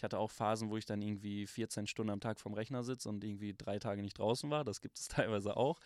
Ich 0.00 0.02
hatte 0.02 0.18
auch 0.18 0.30
Phasen, 0.30 0.70
wo 0.70 0.78
ich 0.78 0.86
dann 0.86 1.02
irgendwie 1.02 1.46
14 1.46 1.86
Stunden 1.86 2.10
am 2.10 2.20
Tag 2.20 2.40
vorm 2.40 2.54
Rechner 2.54 2.82
sitze 2.82 3.06
und 3.10 3.22
irgendwie 3.22 3.52
drei 3.52 3.78
Tage 3.78 4.00
nicht 4.00 4.18
draußen 4.18 4.48
war. 4.48 4.64
Das 4.64 4.80
gibt 4.80 4.98
es 4.98 5.08
teilweise 5.08 5.58
auch. 5.58 5.78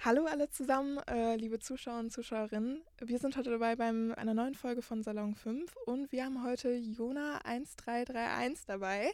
Hallo 0.00 0.26
alle 0.26 0.50
zusammen, 0.50 0.98
äh, 1.06 1.36
liebe 1.36 1.60
Zuschauer 1.60 2.00
und 2.00 2.10
Zuschauerinnen. 2.10 2.82
Wir 3.00 3.20
sind 3.20 3.36
heute 3.36 3.50
dabei 3.50 3.76
bei 3.76 3.84
einer 3.84 4.34
neuen 4.34 4.56
Folge 4.56 4.82
von 4.82 5.04
Salon 5.04 5.36
5 5.36 5.72
und 5.86 6.10
wir 6.10 6.24
haben 6.24 6.44
heute 6.44 6.72
Jona 6.74 7.38
1331 7.44 8.66
dabei 8.66 9.12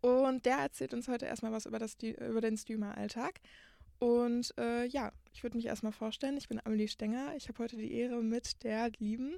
und 0.00 0.46
der 0.46 0.56
erzählt 0.58 0.94
uns 0.94 1.08
heute 1.08 1.26
erstmal 1.26 1.52
was 1.52 1.66
über, 1.66 1.78
das, 1.78 1.96
über 2.02 2.40
den 2.40 2.56
Streamer-Alltag. 2.56 3.40
Und 3.98 4.54
äh, 4.58 4.86
ja, 4.86 5.12
ich 5.32 5.42
würde 5.42 5.56
mich 5.56 5.66
erstmal 5.66 5.92
vorstellen. 5.92 6.36
Ich 6.38 6.48
bin 6.48 6.60
Amelie 6.64 6.88
Stenger. 6.88 7.34
Ich 7.36 7.48
habe 7.48 7.58
heute 7.58 7.76
die 7.76 7.92
Ehre, 7.92 8.22
mit 8.22 8.64
der 8.64 8.90
lieben. 8.98 9.34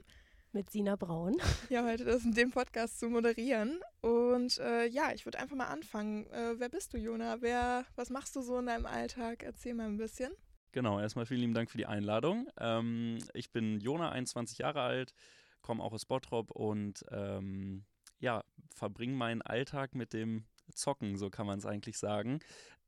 Mit 0.53 0.71
Sina 0.71 0.97
Braun. 0.97 1.35
Ja, 1.71 1.85
heute 1.85 2.05
das 2.05 2.25
in 2.25 2.35
dem 2.35 2.51
Podcast 2.51 3.01
zu 3.01 3.09
moderieren. 3.09 3.81
Und 4.03 4.59
äh, 4.59 4.87
ja, 4.87 5.13
ich 5.13 5.25
würde 5.25 5.39
einfach 5.39 5.57
mal 5.57 5.67
anfangen. 5.67 6.27
Äh, 6.31 6.59
wer 6.59 6.69
bist 6.69 6.93
du, 6.93 6.99
Jona? 6.99 7.41
Wer, 7.41 7.87
was 7.97 8.11
machst 8.11 8.37
du 8.37 8.43
so 8.43 8.59
in 8.59 8.67
deinem 8.67 8.87
Alltag? 8.87 9.43
Erzähl 9.43 9.75
mal 9.75 9.87
ein 9.87 9.97
bisschen. 9.97 10.33
Genau, 10.73 11.01
erstmal 11.01 11.27
vielen 11.27 11.41
lieben 11.41 11.55
Dank 11.55 11.71
für 11.71 11.79
die 11.79 11.87
Einladung. 11.87 12.49
Ähm, 12.59 13.19
ich 13.35 13.51
bin 13.51 13.81
Jona, 13.81 14.11
21 14.11 14.59
Jahre 14.59 14.83
alt, 14.83 15.13
komme 15.61 15.83
auch 15.83 15.93
aus 15.93 16.07
Bottrop 16.07 16.51
und 16.51 17.05
ähm, 17.11 17.85
ja, 18.21 18.45
verbringe 18.75 19.15
meinen 19.15 19.43
Alltag 19.43 19.95
mit 19.95 20.13
dem 20.13 20.45
Zocken, 20.75 21.17
so 21.17 21.31
kann 21.31 21.47
man 21.47 21.59
es 21.59 21.67
eigentlich 21.67 21.99
sagen. 21.99 22.41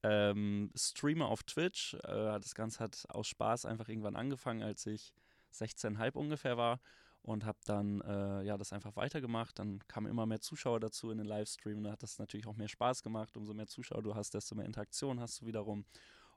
Ähm, 0.03 0.71
Streamer 0.77 1.29
auf 1.29 1.43
Twitch. 1.43 1.95
Äh, 1.95 2.39
das 2.41 2.55
Ganze 2.55 2.81
hat 2.81 3.05
aus 3.09 3.27
Spaß 3.29 3.67
einfach 3.67 3.89
irgendwann 3.89 4.17
angefangen, 4.17 4.63
als 4.63 4.87
ich 4.87 5.13
16,5 5.53 6.15
ungefähr 6.15 6.57
war 6.57 6.81
und 7.23 7.47
habe 7.47 7.59
dann 7.65 8.03
äh, 8.03 8.43
ja 8.43 8.59
das 8.59 8.73
einfach 8.73 8.97
weitergemacht. 8.97 9.59
Dann 9.59 9.81
kamen 9.89 10.09
immer 10.09 10.27
mehr 10.27 10.41
Zuschauer 10.41 10.81
dazu 10.81 11.11
in 11.11 11.19
den 11.19 11.27
Livestream. 11.27 11.83
Da 11.83 11.93
hat 11.93 12.03
das 12.03 12.19
natürlich 12.19 12.47
auch 12.47 12.57
mehr 12.57 12.69
Spaß 12.69 13.03
gemacht. 13.03 13.37
Umso 13.37 13.55
mehr 13.55 13.67
Zuschauer 13.67 14.03
du 14.03 14.15
hast, 14.15 14.35
desto 14.35 14.55
mehr 14.55 14.67
Interaktion 14.67 15.21
hast 15.21 15.41
du 15.41 15.47
wiederum. 15.47 15.87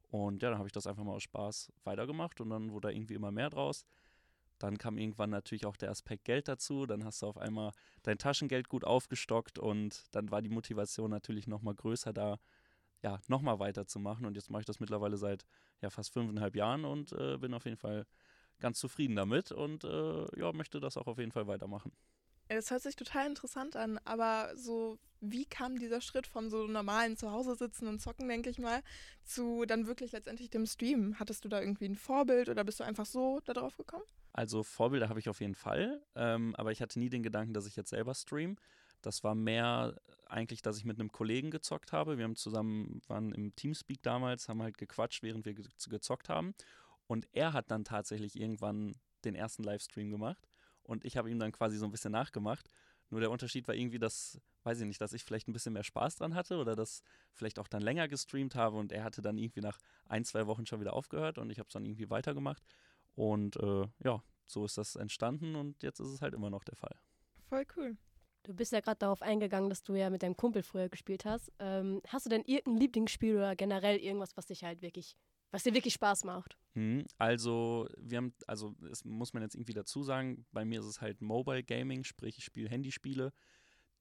Und 0.09 0.41
ja, 0.41 0.49
dann 0.49 0.59
habe 0.59 0.69
ich 0.69 0.73
das 0.73 0.87
einfach 0.87 1.03
mal 1.03 1.13
aus 1.13 1.23
Spaß 1.23 1.73
weitergemacht 1.83 2.39
und 2.39 2.49
dann 2.49 2.71
wurde 2.71 2.87
da 2.87 2.93
irgendwie 2.93 3.15
immer 3.15 3.31
mehr 3.31 3.49
draus. 3.49 3.85
Dann 4.59 4.77
kam 4.77 4.97
irgendwann 4.97 5.29
natürlich 5.29 5.65
auch 5.65 5.77
der 5.77 5.91
Aspekt 5.91 6.25
Geld 6.25 6.47
dazu. 6.47 6.85
Dann 6.85 7.03
hast 7.05 7.21
du 7.21 7.27
auf 7.27 7.37
einmal 7.37 7.71
dein 8.03 8.17
Taschengeld 8.17 8.69
gut 8.69 8.83
aufgestockt 8.83 9.59
und 9.59 10.03
dann 10.11 10.31
war 10.31 10.41
die 10.41 10.49
Motivation 10.49 11.09
natürlich 11.09 11.47
nochmal 11.47 11.75
größer 11.75 12.13
da, 12.13 12.39
ja, 13.03 13.19
nochmal 13.27 13.59
weiterzumachen. 13.59 14.25
Und 14.25 14.35
jetzt 14.35 14.49
mache 14.49 14.61
ich 14.61 14.65
das 14.65 14.79
mittlerweile 14.79 15.17
seit 15.17 15.45
ja, 15.81 15.89
fast 15.89 16.13
fünfeinhalb 16.13 16.55
Jahren 16.55 16.85
und 16.85 17.11
äh, 17.13 17.37
bin 17.37 17.53
auf 17.53 17.65
jeden 17.65 17.77
Fall 17.77 18.05
ganz 18.59 18.79
zufrieden 18.79 19.15
damit 19.15 19.51
und 19.51 19.83
äh, 19.83 20.39
ja, 20.39 20.51
möchte 20.51 20.79
das 20.79 20.97
auch 20.97 21.07
auf 21.07 21.19
jeden 21.19 21.31
Fall 21.31 21.47
weitermachen. 21.47 21.91
Es 22.49 22.71
hört 22.71 22.81
sich 22.81 22.95
total 22.95 23.27
interessant 23.27 23.75
an, 23.75 23.99
aber 24.05 24.53
so, 24.55 24.99
wie 25.19 25.45
kam 25.45 25.77
dieser 25.77 25.99
Schritt 25.99 26.27
von 26.27 26.49
so 26.49 26.65
normalen 26.65 27.17
Zuhause 27.17 27.55
sitzen 27.55 27.87
und 27.87 27.99
zocken, 27.99 28.29
denke 28.29 28.49
ich 28.49 28.57
mal, 28.57 28.81
zu 29.25 29.65
dann 29.65 29.85
wirklich 29.85 30.13
letztendlich 30.13 30.49
dem 30.49 30.65
Stream? 30.65 31.19
Hattest 31.19 31.43
du 31.43 31.49
da 31.49 31.59
irgendwie 31.59 31.85
ein 31.85 31.95
Vorbild 31.95 32.47
oder 32.47 32.63
bist 32.63 32.79
du 32.79 32.85
einfach 32.85 33.05
so 33.05 33.41
da 33.43 33.53
drauf 33.53 33.75
gekommen? 33.75 34.05
Also 34.37 34.61
Vorbilder 34.61 35.09
habe 35.09 35.19
ich 35.19 35.29
auf 35.29 35.41
jeden 35.41 35.55
Fall, 35.55 35.99
ähm, 36.15 36.53
aber 36.57 36.71
ich 36.71 36.79
hatte 36.83 36.99
nie 36.99 37.09
den 37.09 37.23
Gedanken, 37.23 37.55
dass 37.55 37.65
ich 37.65 37.75
jetzt 37.75 37.89
selber 37.89 38.13
stream. 38.13 38.55
Das 39.01 39.23
war 39.23 39.33
mehr 39.33 39.99
eigentlich, 40.27 40.61
dass 40.61 40.77
ich 40.77 40.85
mit 40.85 40.99
einem 40.99 41.11
Kollegen 41.11 41.49
gezockt 41.49 41.91
habe. 41.91 42.19
Wir 42.19 42.23
haben 42.25 42.35
zusammen, 42.35 43.01
waren 43.07 43.31
im 43.33 43.55
Teamspeak 43.55 44.03
damals, 44.03 44.47
haben 44.47 44.61
halt 44.61 44.77
gequatscht, 44.77 45.23
während 45.23 45.45
wir 45.45 45.55
ge 45.55 45.65
gezockt 45.89 46.29
haben. 46.29 46.53
Und 47.07 47.27
er 47.33 47.51
hat 47.53 47.71
dann 47.71 47.83
tatsächlich 47.83 48.39
irgendwann 48.39 48.95
den 49.25 49.33
ersten 49.33 49.63
Livestream 49.63 50.11
gemacht 50.11 50.47
und 50.83 51.03
ich 51.03 51.17
habe 51.17 51.31
ihm 51.31 51.39
dann 51.39 51.51
quasi 51.51 51.77
so 51.77 51.85
ein 51.85 51.91
bisschen 51.91 52.11
nachgemacht. 52.11 52.69
Nur 53.09 53.21
der 53.21 53.31
Unterschied 53.31 53.67
war 53.67 53.73
irgendwie, 53.73 53.97
dass, 53.99 54.39
weiß 54.63 54.81
ich 54.81 54.85
nicht, 54.85 55.01
dass 55.01 55.13
ich 55.13 55.23
vielleicht 55.23 55.47
ein 55.47 55.53
bisschen 55.53 55.73
mehr 55.73 55.83
Spaß 55.83 56.17
dran 56.17 56.35
hatte 56.35 56.57
oder 56.57 56.75
dass 56.75 57.01
vielleicht 57.33 57.57
auch 57.57 57.67
dann 57.69 57.81
länger 57.81 58.07
gestreamt 58.07 58.53
habe 58.53 58.77
und 58.77 58.91
er 58.91 59.03
hatte 59.03 59.23
dann 59.23 59.39
irgendwie 59.39 59.61
nach 59.61 59.79
ein, 60.05 60.25
zwei 60.25 60.45
Wochen 60.45 60.67
schon 60.67 60.79
wieder 60.79 60.93
aufgehört 60.93 61.39
und 61.39 61.49
ich 61.49 61.57
habe 61.57 61.67
es 61.67 61.73
dann 61.73 61.85
irgendwie 61.85 62.11
weitergemacht. 62.11 62.61
Und 63.17 63.57
äh, 63.57 63.87
ja, 64.03 64.23
so 64.45 64.63
ist 64.63 64.77
das 64.77 64.95
entstanden 64.95 65.55
und 65.55 65.81
jetzt 65.83 65.99
ist 65.99 66.09
es 66.09 66.21
halt 66.21 66.33
immer 66.33 66.49
noch 66.49 66.63
der 66.63 66.75
Fall. 66.75 66.95
Voll 67.49 67.65
cool. 67.75 67.97
Du 68.43 68.53
bist 68.53 68.71
ja 68.71 68.79
gerade 68.79 68.99
darauf 68.99 69.21
eingegangen, 69.21 69.69
dass 69.69 69.83
du 69.83 69.95
ja 69.95 70.09
mit 70.09 70.23
deinem 70.23 70.37
Kumpel 70.37 70.63
früher 70.63 70.87
gespielt 70.87 71.25
hast. 71.25 71.51
Ähm, 71.59 72.01
hast 72.07 72.25
du 72.25 72.29
denn 72.29 72.43
irgendein 72.45 72.77
Lieblingsspiel 72.77 73.35
oder 73.35 73.55
generell 73.55 73.97
irgendwas, 73.97 74.37
was 74.37 74.45
dich 74.45 74.63
halt 74.63 74.81
wirklich 74.81 75.17
was 75.51 75.63
dir 75.63 75.73
wirklich 75.73 75.93
Spaß 75.93 76.23
macht. 76.25 76.57
Hm, 76.73 77.05
also, 77.17 77.87
wir 77.97 78.17
haben, 78.17 78.33
also 78.47 78.75
das 78.81 79.05
muss 79.05 79.33
man 79.33 79.43
jetzt 79.43 79.55
irgendwie 79.55 79.73
dazu 79.73 80.03
sagen, 80.03 80.45
bei 80.51 80.65
mir 80.65 80.79
ist 80.79 80.85
es 80.85 81.01
halt 81.01 81.21
Mobile 81.21 81.63
Gaming, 81.63 82.03
sprich 82.03 82.37
ich 82.37 82.45
spiele 82.45 82.69
Handyspiele, 82.69 83.31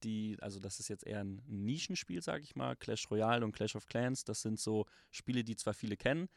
die, 0.03 0.37
also 0.41 0.59
das 0.59 0.79
ist 0.79 0.89
jetzt 0.89 1.07
eher 1.07 1.21
ein 1.23 1.41
Nischenspiel, 1.47 2.21
sage 2.21 2.43
ich 2.43 2.55
mal. 2.55 2.75
Clash 2.75 3.09
Royale 3.09 3.43
und 3.43 3.53
Clash 3.53 3.75
of 3.75 3.87
Clans, 3.87 4.23
das 4.23 4.41
sind 4.41 4.59
so 4.59 4.85
Spiele, 5.09 5.43
die 5.43 5.55
zwar 5.55 5.73
viele 5.73 5.97
kennen, 5.97 6.27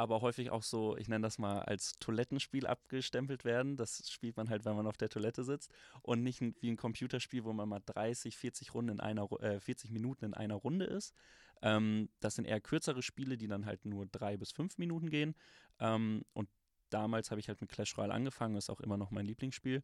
aber 0.00 0.22
häufig 0.22 0.50
auch 0.50 0.62
so, 0.62 0.96
ich 0.96 1.08
nenne 1.08 1.22
das 1.26 1.38
mal 1.38 1.60
als 1.60 1.92
Toilettenspiel 1.98 2.66
abgestempelt 2.66 3.44
werden. 3.44 3.76
Das 3.76 4.10
spielt 4.10 4.34
man 4.34 4.48
halt, 4.48 4.64
wenn 4.64 4.74
man 4.74 4.86
auf 4.86 4.96
der 4.96 5.10
Toilette 5.10 5.44
sitzt 5.44 5.70
und 6.00 6.22
nicht 6.22 6.40
wie 6.40 6.70
ein 6.70 6.78
Computerspiel, 6.78 7.44
wo 7.44 7.52
man 7.52 7.68
mal 7.68 7.82
30, 7.84 8.34
40 8.34 8.72
Runden 8.72 8.92
in 8.92 9.00
einer, 9.00 9.30
äh, 9.42 9.60
40 9.60 9.90
Minuten 9.90 10.24
in 10.24 10.32
einer 10.32 10.54
Runde 10.54 10.86
ist. 10.86 11.14
Ähm, 11.60 12.08
das 12.20 12.36
sind 12.36 12.46
eher 12.46 12.62
kürzere 12.62 13.02
Spiele, 13.02 13.36
die 13.36 13.46
dann 13.46 13.66
halt 13.66 13.84
nur 13.84 14.06
drei 14.06 14.38
bis 14.38 14.52
fünf 14.52 14.78
Minuten 14.78 15.10
gehen. 15.10 15.36
Ähm, 15.80 16.24
und 16.32 16.48
damals 16.88 17.30
habe 17.30 17.38
ich 17.38 17.48
halt 17.48 17.60
mit 17.60 17.68
Clash 17.68 17.94
Royale 17.98 18.14
angefangen, 18.14 18.56
ist 18.56 18.70
auch 18.70 18.80
immer 18.80 18.96
noch 18.96 19.10
mein 19.10 19.26
Lieblingsspiel. 19.26 19.82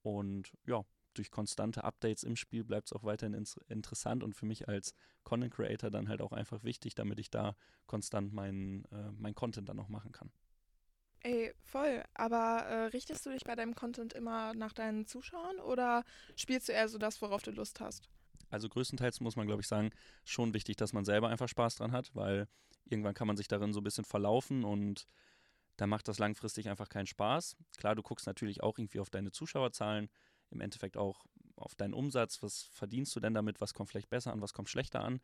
Und 0.00 0.50
ja, 0.64 0.82
durch 1.18 1.30
konstante 1.30 1.84
Updates 1.84 2.22
im 2.22 2.36
Spiel 2.36 2.64
bleibt 2.64 2.88
es 2.88 2.92
auch 2.92 3.04
weiterhin 3.04 3.34
ins 3.34 3.56
interessant 3.68 4.22
und 4.22 4.34
für 4.34 4.46
mich 4.46 4.68
als 4.68 4.94
Content 5.24 5.52
Creator 5.52 5.90
dann 5.90 6.08
halt 6.08 6.22
auch 6.22 6.32
einfach 6.32 6.64
wichtig, 6.64 6.94
damit 6.94 7.18
ich 7.18 7.30
da 7.30 7.56
konstant 7.86 8.32
meinen 8.32 8.84
äh, 8.86 9.10
mein 9.18 9.34
Content 9.34 9.68
dann 9.68 9.78
auch 9.80 9.88
machen 9.88 10.12
kann. 10.12 10.30
Ey, 11.20 11.52
voll. 11.60 12.04
Aber 12.14 12.62
äh, 12.66 12.84
richtest 12.86 13.26
du 13.26 13.30
dich 13.30 13.42
bei 13.44 13.56
deinem 13.56 13.74
Content 13.74 14.12
immer 14.12 14.54
nach 14.54 14.72
deinen 14.72 15.06
Zuschauern 15.06 15.58
oder 15.58 16.04
spielst 16.36 16.68
du 16.68 16.72
eher 16.72 16.88
so 16.88 16.98
das, 16.98 17.20
worauf 17.20 17.42
du 17.42 17.50
Lust 17.50 17.80
hast? 17.80 18.08
Also 18.50 18.68
größtenteils 18.68 19.20
muss 19.20 19.36
man, 19.36 19.46
glaube 19.46 19.60
ich, 19.60 19.68
sagen, 19.68 19.90
schon 20.24 20.54
wichtig, 20.54 20.76
dass 20.76 20.92
man 20.92 21.04
selber 21.04 21.28
einfach 21.28 21.48
Spaß 21.48 21.76
dran 21.76 21.92
hat, 21.92 22.14
weil 22.14 22.46
irgendwann 22.86 23.14
kann 23.14 23.26
man 23.26 23.36
sich 23.36 23.48
darin 23.48 23.72
so 23.72 23.80
ein 23.80 23.84
bisschen 23.84 24.04
verlaufen 24.04 24.64
und 24.64 25.06
dann 25.76 25.90
macht 25.90 26.08
das 26.08 26.18
langfristig 26.18 26.68
einfach 26.68 26.88
keinen 26.88 27.06
Spaß. 27.06 27.56
Klar, 27.76 27.94
du 27.94 28.02
guckst 28.02 28.26
natürlich 28.26 28.62
auch 28.62 28.78
irgendwie 28.78 29.00
auf 29.00 29.10
deine 29.10 29.30
Zuschauerzahlen, 29.30 30.08
im 30.50 30.60
Endeffekt 30.60 30.96
auch 30.96 31.26
auf 31.56 31.74
deinen 31.74 31.94
Umsatz, 31.94 32.42
was 32.42 32.62
verdienst 32.62 33.14
du 33.16 33.20
denn 33.20 33.34
damit, 33.34 33.60
was 33.60 33.74
kommt 33.74 33.90
vielleicht 33.90 34.10
besser 34.10 34.32
an, 34.32 34.40
was 34.40 34.52
kommt 34.52 34.68
schlechter 34.68 35.02
an. 35.02 35.20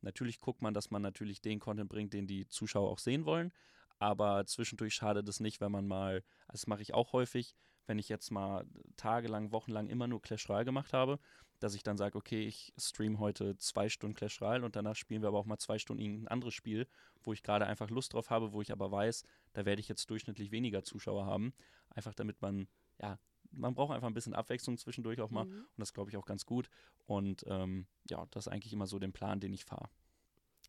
Natürlich 0.00 0.40
guckt 0.40 0.62
man, 0.62 0.74
dass 0.74 0.90
man 0.90 1.02
natürlich 1.02 1.40
den 1.40 1.60
Content 1.60 1.88
bringt, 1.88 2.12
den 2.12 2.26
die 2.26 2.46
Zuschauer 2.48 2.90
auch 2.90 2.98
sehen 2.98 3.24
wollen, 3.24 3.52
aber 3.98 4.44
zwischendurch 4.46 4.94
schadet 4.94 5.28
es 5.28 5.40
nicht, 5.40 5.60
wenn 5.60 5.72
man 5.72 5.86
mal, 5.86 6.22
das 6.48 6.66
mache 6.66 6.82
ich 6.82 6.92
auch 6.92 7.12
häufig, 7.12 7.54
wenn 7.86 7.98
ich 7.98 8.08
jetzt 8.08 8.30
mal 8.30 8.66
tagelang, 8.96 9.52
wochenlang 9.52 9.88
immer 9.88 10.06
nur 10.06 10.20
Clash 10.20 10.48
Royale 10.48 10.64
gemacht 10.64 10.92
habe, 10.92 11.18
dass 11.60 11.74
ich 11.74 11.82
dann 11.82 11.96
sage, 11.96 12.18
okay, 12.18 12.46
ich 12.46 12.74
stream 12.76 13.18
heute 13.18 13.56
zwei 13.56 13.88
Stunden 13.88 14.14
Clash 14.14 14.40
Royale 14.42 14.64
und 14.64 14.76
danach 14.76 14.96
spielen 14.96 15.22
wir 15.22 15.28
aber 15.28 15.38
auch 15.38 15.46
mal 15.46 15.58
zwei 15.58 15.78
Stunden 15.78 16.02
irgendein 16.02 16.28
anderes 16.28 16.54
Spiel, 16.54 16.86
wo 17.22 17.32
ich 17.32 17.42
gerade 17.42 17.66
einfach 17.66 17.88
Lust 17.88 18.12
drauf 18.12 18.30
habe, 18.30 18.52
wo 18.52 18.60
ich 18.60 18.72
aber 18.72 18.90
weiß, 18.90 19.24
da 19.54 19.64
werde 19.64 19.80
ich 19.80 19.88
jetzt 19.88 20.10
durchschnittlich 20.10 20.50
weniger 20.50 20.82
Zuschauer 20.82 21.24
haben. 21.24 21.54
Einfach 21.90 22.14
damit 22.14 22.42
man, 22.42 22.68
ja, 23.00 23.18
man 23.56 23.74
braucht 23.74 23.94
einfach 23.94 24.08
ein 24.08 24.14
bisschen 24.14 24.34
Abwechslung 24.34 24.78
zwischendurch 24.78 25.20
auch 25.20 25.30
mal 25.30 25.44
mhm. 25.44 25.58
und 25.58 25.78
das 25.78 25.92
glaube 25.92 26.10
ich 26.10 26.16
auch 26.16 26.24
ganz 26.24 26.46
gut. 26.46 26.68
Und 27.06 27.44
ähm, 27.48 27.86
ja, 28.08 28.26
das 28.30 28.46
ist 28.46 28.52
eigentlich 28.52 28.72
immer 28.72 28.86
so 28.86 28.98
den 28.98 29.12
Plan, 29.12 29.40
den 29.40 29.52
ich 29.52 29.64
fahre. 29.64 29.88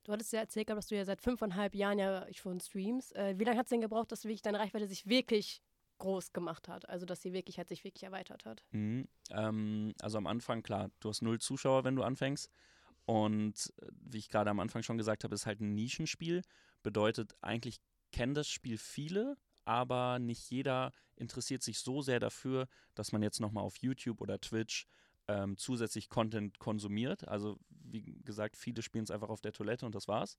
Du 0.03 0.14
hattest 0.14 0.31
ja 0.31 0.40
erzählt, 0.40 0.70
dass 0.70 0.88
du 0.88 0.96
ja 0.96 1.03
seit 1.03 1.22
fünfeinhalb 1.22 1.76
Jahren 1.76 2.00
ja 2.00 2.26
schon 2.34 2.59
streamst. 2.61 3.16
Äh, 3.16 3.38
wie 3.38 3.44
lange 3.44 3.58
hat 3.58 3.66
es 3.66 3.72
denn 3.72 3.82
gebraucht, 3.82 4.11
dass 4.11 4.23
wirklich 4.23 4.41
deine 4.41 4.59
Reichweite 4.59 4.88
sich 4.88 5.08
wirklich 5.08 5.61
groß 5.97 6.32
gemacht 6.32 6.70
hat. 6.70 6.88
Also 6.88 7.06
dass 7.06 7.22
sie 7.22 7.34
wirklich 7.34 7.58
halt 7.58 7.70
sich 7.70 7.84
wirklich 7.84 8.03
erweitert 8.03 8.46
hat. 8.46 8.64
Mhm. 8.72 9.08
Ähm, 9.32 9.94
also 10.02 10.17
am 10.17 10.28
Anfang, 10.28 10.64
klar, 10.64 10.91
du 11.00 11.09
hast 11.09 11.22
null 11.22 11.40
Zuschauer, 11.40 11.84
wenn 11.84 11.96
du 11.96 12.03
anfängst. 12.03 12.50
Und 13.06 13.73
äh, 13.82 13.88
wie 13.91 14.17
ich 14.20 14.29
gerade 14.29 14.50
am 14.50 14.59
Anfang 14.59 14.84
schon 14.84 14.97
gesagt 14.97 15.23
habe, 15.23 15.35
ist 15.35 15.46
halt 15.46 15.59
ein 15.59 15.73
Nischenspiel. 15.73 16.41
Bedeutet, 16.84 17.35
eigentlich 17.41 17.82
kennen 18.11 18.34
das 18.34 18.47
Spiel 18.47 18.78
viele, 18.78 19.38
aber 19.67 20.19
nicht 20.19 20.49
jeder 20.49 20.91
interessiert 21.16 21.64
sich 21.64 21.79
so 21.79 22.02
sehr 22.02 22.19
dafür, 22.19 22.67
dass 22.96 23.11
man 23.11 23.22
jetzt 23.22 23.40
nochmal 23.40 23.64
auf 23.64 23.78
YouTube 23.78 24.22
oder 24.22 24.40
Twitch 24.40 24.87
ähm, 25.28 25.58
zusätzlich 25.58 26.09
Content 26.09 26.59
konsumiert. 26.59 27.28
Also 27.28 27.59
wie 27.69 28.22
gesagt, 28.23 28.55
viele 28.58 28.81
spielen 28.81 29.03
es 29.03 29.11
einfach 29.11 29.29
auf 29.29 29.41
der 29.41 29.53
Toilette 29.53 29.85
und 29.85 29.96
das 29.96 30.08
war's 30.08 30.37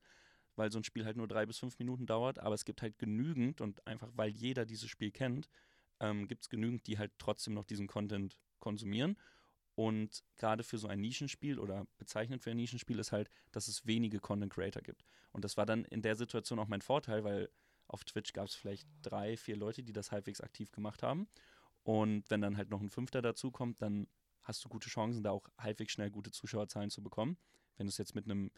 weil 0.59 0.73
so 0.73 0.79
ein 0.79 0.85
Spiel 0.85 1.05
halt 1.07 1.17
nur 1.17 1.29
drei 1.29 1.47
bis 1.47 1.59
fünf 1.59 1.79
Minuten 1.79 2.05
dauert, 2.05 2.41
aber 2.41 2.55
es 2.55 2.65
gibt 2.65 2.83
halt 2.83 2.99
genügend 2.99 3.61
und 3.61 3.87
einfach 3.87 4.11
weil 4.15 4.31
jeder 4.31 4.67
dieses 4.67 4.91
Spiel 4.91 5.13
kennt, 5.13 5.49
ähm, 6.01 6.27
gibt 6.27 6.43
es 6.43 6.49
genügend, 6.49 6.87
die 6.87 6.99
halt 6.99 7.13
trotzdem 7.19 7.55
noch 7.55 7.65
diesen 7.65 7.87
Content 7.87 8.37
konsumieren. 8.59 9.17
Und 9.77 10.25
gerade 10.37 10.65
für 10.65 10.77
so 10.77 10.89
ein 10.89 11.01
Nischenspiel 11.01 11.61
oder 11.61 11.87
bezeichnet 11.99 12.43
für 12.43 12.51
ein 12.51 12.57
Nischenspiel 12.57 12.99
ist 12.99 13.13
halt, 13.13 13.31
dass 13.53 13.69
es 13.69 13.87
wenige 13.87 14.19
Content 14.19 14.53
Creator 14.53 14.83
gibt. 14.83 15.05
Und 15.31 15.45
das 15.45 15.57
war 15.57 15.67
dann 15.67 15.85
in 15.85 16.03
der 16.03 16.17
Situation 16.17 16.59
auch 16.59 16.67
mein 16.67 16.83
Vorteil, 16.83 17.23
weil 17.23 17.49
auf 17.89 18.05
Twitch 18.05 18.33
gab 18.33 18.47
es 18.47 18.55
vielleicht 18.55 18.87
drei, 19.03 19.37
vier 19.37 19.57
Leute, 19.57 19.83
die 19.83 19.93
das 19.93 20.13
halbwegs 20.13 20.41
aktiv 20.41 20.71
gemacht 20.71 21.03
haben. 21.03 21.29
Und 21.83 22.31
wenn 22.31 22.41
dann 22.41 22.57
halt 22.57 22.71
noch 22.71 22.81
ein 22.81 22.91
Fünfter 22.91 23.23
dazukommt, 23.23 23.81
dann 23.81 24.07
hast 24.43 24.65
du 24.65 24.69
gute 24.69 24.89
Chancen, 24.89 25.23
da 25.23 25.31
auch 25.31 25.49
halbwegs 25.59 25.93
schnell 25.93 26.11
gute 26.11 26.31
Zuschauerzahlen 26.31 26.91
zu 26.91 27.03
bekommen. 27.03 27.39
Wenn 27.77 27.87
du 27.87 27.91
es 27.91 27.99
jetzt 27.99 28.15
mit 28.15 28.25
einem 28.25 28.51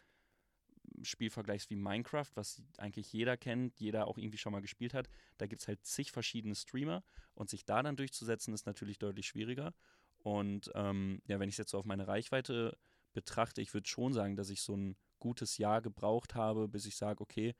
Spiel 1.03 1.29
vergleichst 1.29 1.69
wie 1.69 1.75
Minecraft, 1.75 2.29
was 2.35 2.61
eigentlich 2.77 3.11
jeder 3.13 3.37
kennt, 3.37 3.79
jeder 3.79 4.07
auch 4.07 4.17
irgendwie 4.17 4.37
schon 4.37 4.51
mal 4.51 4.61
gespielt 4.61 4.93
hat, 4.93 5.09
da 5.37 5.47
gibt 5.47 5.61
es 5.61 5.67
halt 5.67 5.85
zig 5.85 6.11
verschiedene 6.11 6.55
Streamer 6.55 7.03
und 7.33 7.49
sich 7.49 7.65
da 7.65 7.81
dann 7.81 7.95
durchzusetzen, 7.95 8.53
ist 8.53 8.65
natürlich 8.65 8.99
deutlich 8.99 9.27
schwieriger. 9.27 9.73
Und 10.19 10.71
ähm, 10.75 11.21
ja, 11.25 11.39
wenn 11.39 11.49
ich 11.49 11.55
es 11.55 11.59
jetzt 11.59 11.71
so 11.71 11.79
auf 11.79 11.85
meine 11.85 12.07
Reichweite 12.07 12.77
betrachte, 13.13 13.61
ich 13.61 13.73
würde 13.73 13.87
schon 13.87 14.13
sagen, 14.13 14.35
dass 14.35 14.49
ich 14.49 14.61
so 14.61 14.75
ein 14.75 14.95
gutes 15.19 15.57
Jahr 15.57 15.81
gebraucht 15.81 16.35
habe, 16.35 16.67
bis 16.67 16.85
ich 16.85 16.95
sage, 16.95 17.21
okay, 17.21 17.55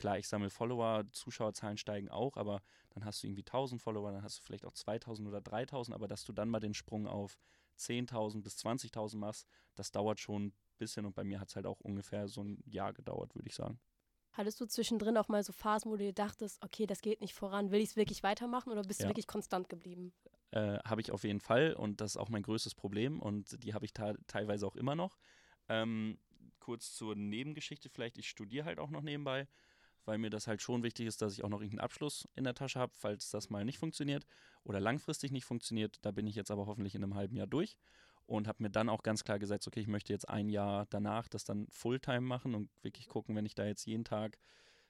klar, 0.00 0.18
ich 0.18 0.26
sammle 0.26 0.50
Follower, 0.50 1.04
Zuschauerzahlen 1.12 1.76
steigen 1.76 2.08
auch, 2.08 2.36
aber 2.36 2.62
dann 2.90 3.04
hast 3.04 3.22
du 3.22 3.28
irgendwie 3.28 3.42
1000 3.42 3.80
Follower, 3.80 4.10
dann 4.10 4.22
hast 4.22 4.38
du 4.38 4.42
vielleicht 4.42 4.64
auch 4.64 4.72
2000 4.72 5.28
oder 5.28 5.40
3000, 5.40 5.94
aber 5.94 6.08
dass 6.08 6.24
du 6.24 6.32
dann 6.32 6.48
mal 6.48 6.58
den 6.58 6.74
Sprung 6.74 7.06
auf 7.06 7.38
10.000 7.78 8.42
bis 8.42 8.56
20.000 8.58 9.16
machst, 9.16 9.46
das 9.74 9.92
dauert 9.92 10.18
schon 10.18 10.46
ein 10.46 10.54
bisschen 10.78 11.06
und 11.06 11.14
bei 11.14 11.22
mir 11.22 11.38
hat 11.38 11.50
es 11.50 11.56
halt 11.56 11.66
auch 11.66 11.80
ungefähr 11.80 12.26
so 12.26 12.42
ein 12.42 12.62
Jahr 12.66 12.92
gedauert, 12.92 13.34
würde 13.34 13.48
ich 13.48 13.54
sagen. 13.54 13.78
Hattest 14.32 14.60
du 14.60 14.66
zwischendrin 14.66 15.16
auch 15.16 15.28
mal 15.28 15.42
so 15.42 15.52
Phasen, 15.52 15.90
wo 15.90 15.96
du 15.96 16.04
dir 16.04 16.12
dachtest, 16.12 16.62
okay, 16.62 16.86
das 16.86 17.00
geht 17.00 17.20
nicht 17.20 17.34
voran, 17.34 17.70
will 17.70 17.80
ich 17.80 17.90
es 17.90 17.96
wirklich 17.96 18.22
weitermachen 18.22 18.70
oder 18.70 18.82
bist 18.82 19.00
ja. 19.00 19.06
du 19.06 19.10
wirklich 19.10 19.26
konstant 19.26 19.68
geblieben? 19.68 20.12
Äh, 20.52 20.78
habe 20.78 21.00
ich 21.00 21.12
auf 21.12 21.24
jeden 21.24 21.40
Fall 21.40 21.74
und 21.74 22.00
das 22.00 22.12
ist 22.12 22.16
auch 22.16 22.28
mein 22.28 22.42
größtes 22.42 22.74
Problem 22.74 23.20
und 23.20 23.62
die 23.64 23.74
habe 23.74 23.84
ich 23.84 23.92
teilweise 23.92 24.66
auch 24.66 24.76
immer 24.76 24.94
noch. 24.94 25.18
Ähm, 25.68 26.18
kurz 26.60 26.94
zur 26.94 27.16
Nebengeschichte 27.16 27.88
vielleicht, 27.88 28.18
ich 28.18 28.28
studiere 28.28 28.64
halt 28.64 28.78
auch 28.78 28.90
noch 28.90 29.02
nebenbei, 29.02 29.48
weil 30.04 30.18
mir 30.18 30.30
das 30.30 30.46
halt 30.46 30.62
schon 30.62 30.82
wichtig 30.82 31.06
ist, 31.06 31.22
dass 31.22 31.32
ich 31.32 31.44
auch 31.44 31.48
noch 31.48 31.60
irgendeinen 31.60 31.84
Abschluss 31.84 32.28
in 32.34 32.44
der 32.44 32.54
Tasche 32.54 32.78
habe, 32.78 32.92
falls 32.94 33.30
das 33.30 33.50
mal 33.50 33.64
nicht 33.64 33.78
funktioniert 33.78 34.26
oder 34.64 34.80
langfristig 34.80 35.32
nicht 35.32 35.44
funktioniert. 35.44 35.98
Da 36.02 36.10
bin 36.10 36.26
ich 36.26 36.34
jetzt 36.34 36.50
aber 36.50 36.66
hoffentlich 36.66 36.94
in 36.94 37.02
einem 37.02 37.14
halben 37.14 37.36
Jahr 37.36 37.46
durch 37.46 37.76
und 38.26 38.46
habe 38.46 38.62
mir 38.62 38.70
dann 38.70 38.88
auch 38.88 39.02
ganz 39.02 39.24
klar 39.24 39.38
gesetzt, 39.38 39.66
okay, 39.66 39.80
ich 39.80 39.88
möchte 39.88 40.12
jetzt 40.12 40.28
ein 40.28 40.48
Jahr 40.48 40.86
danach 40.90 41.28
das 41.28 41.44
dann 41.44 41.66
Fulltime 41.70 42.20
machen 42.20 42.54
und 42.54 42.70
wirklich 42.82 43.08
gucken, 43.08 43.34
wenn 43.34 43.46
ich 43.46 43.54
da 43.54 43.64
jetzt 43.66 43.86
jeden 43.86 44.04
Tag 44.04 44.38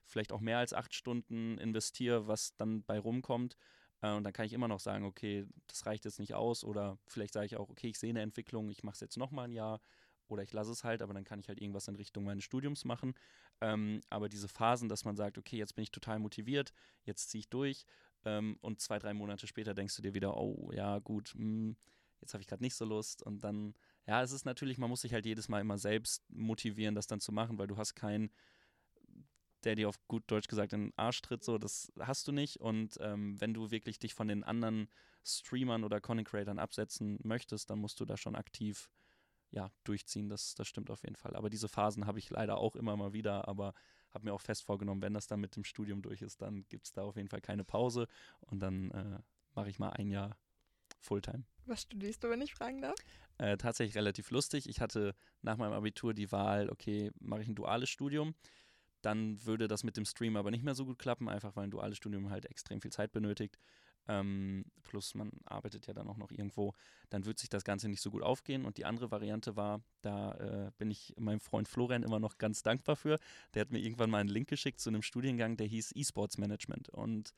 vielleicht 0.05 0.31
auch 0.31 0.41
mehr 0.41 0.59
als 0.59 0.73
acht 0.73 0.93
Stunden 0.93 1.57
investiere, 1.57 2.27
was 2.27 2.55
dann 2.57 2.83
bei 2.83 2.99
rumkommt. 2.99 3.57
Äh, 4.01 4.13
und 4.13 4.23
dann 4.23 4.33
kann 4.33 4.45
ich 4.45 4.53
immer 4.53 4.67
noch 4.67 4.79
sagen, 4.79 5.05
okay, 5.05 5.47
das 5.67 5.85
reicht 5.85 6.05
jetzt 6.05 6.19
nicht 6.19 6.33
aus. 6.33 6.63
Oder 6.63 6.97
vielleicht 7.07 7.33
sage 7.33 7.45
ich 7.45 7.57
auch, 7.57 7.69
okay, 7.69 7.87
ich 7.87 7.99
sehe 7.99 8.09
eine 8.09 8.21
Entwicklung, 8.21 8.69
ich 8.69 8.83
mache 8.83 8.95
es 8.95 8.99
jetzt 8.99 9.17
nochmal 9.17 9.45
ein 9.45 9.53
Jahr. 9.53 9.81
Oder 10.31 10.43
ich 10.43 10.53
lasse 10.53 10.71
es 10.71 10.85
halt, 10.85 11.01
aber 11.01 11.13
dann 11.13 11.25
kann 11.25 11.39
ich 11.39 11.49
halt 11.49 11.59
irgendwas 11.59 11.89
in 11.89 11.95
Richtung 11.95 12.23
meines 12.23 12.45
Studiums 12.45 12.85
machen. 12.85 13.13
Ähm, 13.59 13.99
aber 14.09 14.29
diese 14.29 14.47
Phasen, 14.47 14.87
dass 14.87 15.03
man 15.03 15.17
sagt, 15.17 15.37
okay, 15.37 15.57
jetzt 15.57 15.75
bin 15.75 15.83
ich 15.83 15.91
total 15.91 16.19
motiviert, 16.19 16.73
jetzt 17.03 17.29
ziehe 17.29 17.39
ich 17.39 17.49
durch. 17.49 17.85
Ähm, 18.23 18.57
und 18.61 18.79
zwei, 18.79 18.97
drei 18.97 19.13
Monate 19.13 19.45
später 19.45 19.73
denkst 19.73 19.95
du 19.97 20.01
dir 20.01 20.13
wieder, 20.13 20.37
oh 20.37 20.71
ja, 20.73 20.99
gut, 20.99 21.33
mh, 21.35 21.43
hm, 21.43 21.75
jetzt 22.21 22.33
habe 22.33 22.41
ich 22.41 22.47
gerade 22.47 22.63
nicht 22.63 22.75
so 22.75 22.85
Lust. 22.85 23.23
Und 23.23 23.43
dann, 23.43 23.75
ja, 24.07 24.21
es 24.23 24.31
ist 24.31 24.45
natürlich, 24.45 24.77
man 24.77 24.89
muss 24.89 25.01
sich 25.01 25.13
halt 25.13 25.25
jedes 25.25 25.49
Mal 25.49 25.59
immer 25.59 25.77
selbst 25.77 26.23
motivieren, 26.29 26.95
das 26.95 27.07
dann 27.07 27.19
zu 27.19 27.33
machen, 27.33 27.57
weil 27.57 27.67
du 27.67 27.75
hast 27.75 27.95
keinen, 27.95 28.31
der 29.65 29.75
dir 29.75 29.89
auf 29.89 29.99
gut 30.07 30.23
Deutsch 30.27 30.47
gesagt 30.47 30.71
in 30.71 30.85
den 30.85 30.93
Arsch 30.97 31.21
tritt, 31.21 31.43
so, 31.43 31.57
das 31.57 31.91
hast 31.99 32.25
du 32.27 32.31
nicht. 32.31 32.61
Und 32.61 32.97
ähm, 33.01 33.39
wenn 33.41 33.53
du 33.53 33.69
wirklich 33.69 33.99
dich 33.99 34.13
von 34.13 34.29
den 34.29 34.45
anderen 34.45 34.87
Streamern 35.25 35.83
oder 35.83 35.99
Content 35.99 36.29
Creatern 36.29 36.57
absetzen 36.57 37.19
möchtest, 37.23 37.69
dann 37.69 37.79
musst 37.79 37.99
du 37.99 38.05
da 38.05 38.15
schon 38.15 38.35
aktiv 38.35 38.89
ja, 39.51 39.71
durchziehen. 39.83 40.29
Das, 40.29 40.55
das 40.55 40.67
stimmt 40.67 40.89
auf 40.89 41.03
jeden 41.03 41.15
Fall. 41.15 41.35
Aber 41.35 41.49
diese 41.49 41.67
Phasen 41.67 42.05
habe 42.05 42.19
ich 42.19 42.29
leider 42.29 42.57
auch 42.57 42.75
immer 42.75 42.95
mal 42.97 43.13
wieder, 43.13 43.47
aber 43.47 43.73
habe 44.13 44.25
mir 44.25 44.33
auch 44.33 44.41
fest 44.41 44.63
vorgenommen, 44.63 45.01
wenn 45.01 45.13
das 45.13 45.27
dann 45.27 45.39
mit 45.39 45.55
dem 45.55 45.63
Studium 45.63 46.01
durch 46.01 46.21
ist, 46.21 46.41
dann 46.41 46.65
gibt 46.69 46.87
es 46.87 46.93
da 46.93 47.03
auf 47.03 47.15
jeden 47.15 47.29
Fall 47.29 47.41
keine 47.41 47.63
Pause 47.63 48.07
und 48.41 48.59
dann 48.59 48.91
äh, 48.91 49.19
mache 49.55 49.69
ich 49.69 49.79
mal 49.79 49.89
ein 49.89 50.09
Jahr 50.09 50.37
Fulltime. 50.99 51.43
Was 51.65 51.83
studierst 51.83 52.23
du, 52.23 52.29
wenn 52.29 52.41
ich 52.41 52.53
fragen 52.53 52.81
darf? 52.81 52.95
Äh, 53.37 53.57
tatsächlich 53.57 53.95
relativ 53.95 54.29
lustig. 54.31 54.69
Ich 54.69 54.81
hatte 54.81 55.15
nach 55.41 55.57
meinem 55.57 55.73
Abitur 55.73 56.13
die 56.13 56.31
Wahl, 56.31 56.69
okay, 56.69 57.11
mache 57.19 57.41
ich 57.41 57.47
ein 57.47 57.55
duales 57.55 57.89
Studium. 57.89 58.35
Dann 59.01 59.43
würde 59.45 59.67
das 59.67 59.83
mit 59.83 59.97
dem 59.97 60.05
Stream 60.05 60.35
aber 60.35 60.51
nicht 60.51 60.63
mehr 60.63 60.75
so 60.75 60.85
gut 60.85 60.99
klappen, 60.99 61.27
einfach 61.27 61.55
weil 61.55 61.63
ein 61.63 61.71
duales 61.71 61.97
Studium 61.97 62.29
halt 62.29 62.45
extrem 62.45 62.81
viel 62.81 62.91
Zeit 62.91 63.11
benötigt. 63.11 63.57
Ähm, 64.07 64.65
plus 64.83 65.15
man 65.15 65.31
arbeitet 65.45 65.87
ja 65.87 65.93
dann 65.93 66.07
auch 66.07 66.17
noch 66.17 66.31
irgendwo, 66.31 66.73
dann 67.09 67.25
wird 67.25 67.39
sich 67.39 67.49
das 67.49 67.63
Ganze 67.63 67.87
nicht 67.87 68.01
so 68.01 68.11
gut 68.11 68.23
aufgehen. 68.23 68.65
Und 68.65 68.77
die 68.77 68.85
andere 68.85 69.11
Variante 69.11 69.55
war, 69.55 69.81
da 70.01 70.33
äh, 70.33 70.71
bin 70.77 70.91
ich 70.91 71.13
meinem 71.17 71.39
Freund 71.39 71.67
Florian 71.67 72.03
immer 72.03 72.19
noch 72.19 72.37
ganz 72.37 72.63
dankbar 72.63 72.95
für. 72.95 73.19
Der 73.53 73.61
hat 73.61 73.71
mir 73.71 73.79
irgendwann 73.79 74.09
mal 74.09 74.19
einen 74.19 74.29
Link 74.29 74.49
geschickt 74.49 74.79
zu 74.79 74.89
einem 74.89 75.01
Studiengang, 75.01 75.57
der 75.57 75.67
hieß 75.67 75.93
E-Sports 75.95 76.37
Management. 76.37 76.89
Und 76.89 77.33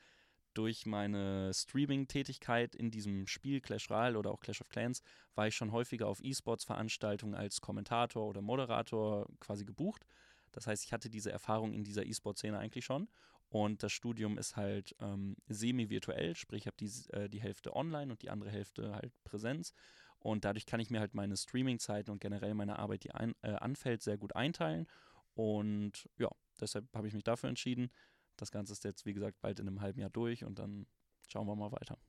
durch 0.54 0.86
meine 0.86 1.52
Streaming-Tätigkeit 1.54 2.76
in 2.76 2.92
diesem 2.92 3.28
Spiel 3.28 3.60
Clash 3.60 3.90
Royale 3.90 4.18
oder 4.18 4.32
auch 4.32 4.40
Clash 4.40 4.62
of 4.62 4.70
Clans 4.70 5.02
war 5.36 5.48
ich 5.48 5.56
schon 5.56 5.72
häufiger 5.72 6.08
auf 6.08 6.24
E-Sports-Veranstaltungen 6.24 7.34
als 7.34 7.62
Kommentator 7.62 8.28
oder 8.28 8.42
Moderator 8.42 9.28
quasi 9.40 9.66
gebucht. 9.66 10.06
Das 10.52 10.68
heißt, 10.68 10.86
ich 10.86 10.94
hatte 10.94 11.10
diese 11.10 11.32
Erfahrung 11.32 11.74
in 11.74 11.84
dieser 11.84 12.06
E-Sport-Szene 12.06 12.60
eigentlich 12.60 12.86
schon. 12.86 13.10
Und 13.54 13.84
das 13.84 13.92
Studium 13.92 14.40
ist 14.40 14.56
halt 14.56 14.96
ähm, 15.00 15.38
semi-virtuell, 15.48 16.36
sprich, 16.36 16.64
ich 16.64 16.66
habe 16.66 16.78
die, 16.78 16.92
äh, 17.12 17.30
die 17.30 17.40
Hälfte 17.40 17.76
online 17.76 18.12
und 18.12 18.24
die 18.24 18.32
andere 18.32 18.50
Hälfte 18.50 18.96
halt 18.96 19.14
Präsenz. 19.26 19.74
Und 20.18 20.44
dadurch 20.44 20.66
kann 20.66 20.80
ich 20.80 20.90
mir 20.90 21.00
halt 21.00 21.14
meine 21.14 21.38
Streaming-Zeiten 21.38 22.10
und 22.10 22.20
generell 22.20 22.56
meine 22.56 22.80
Arbeit, 22.80 23.04
die 23.04 23.12
ein, 23.12 23.36
äh, 23.44 23.52
anfällt, 23.52 24.02
sehr 24.02 24.18
gut 24.18 24.36
einteilen. 24.36 24.88
Und 25.36 26.10
ja, 26.18 26.32
deshalb 26.60 26.92
habe 26.96 27.08
ich 27.08 27.14
mich 27.14 27.24
dafür 27.24 27.48
entschieden. 27.48 27.92
Das 28.38 28.50
Ganze 28.50 28.74
ist 28.74 28.84
jetzt, 28.86 29.06
wie 29.06 29.14
gesagt, 29.14 29.40
bald 29.40 29.60
in 29.60 29.68
einem 29.68 29.82
halben 29.82 30.00
Jahr 30.00 30.10
durch 30.10 30.44
und 30.44 30.58
dann 30.58 30.88
schauen 31.28 31.46
wir 31.46 31.56
mal 31.56 31.72
weiter. 31.72 32.00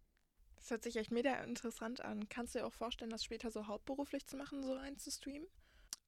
Das 0.57 0.71
hört 0.71 0.83
sich 0.83 0.97
echt 0.97 1.11
mega 1.11 1.35
interessant 1.45 2.01
an. 2.01 2.27
Kannst 2.31 2.55
du 2.55 2.61
dir 2.61 2.67
auch 2.67 2.73
vorstellen, 2.73 3.11
das 3.11 3.23
später 3.23 3.51
so 3.51 3.67
hauptberuflich 3.67 4.25
zu 4.27 4.39
machen, 4.39 4.63
so 4.63 4.73
rein 4.73 4.97
zu 4.97 5.11
streamen? 5.11 5.47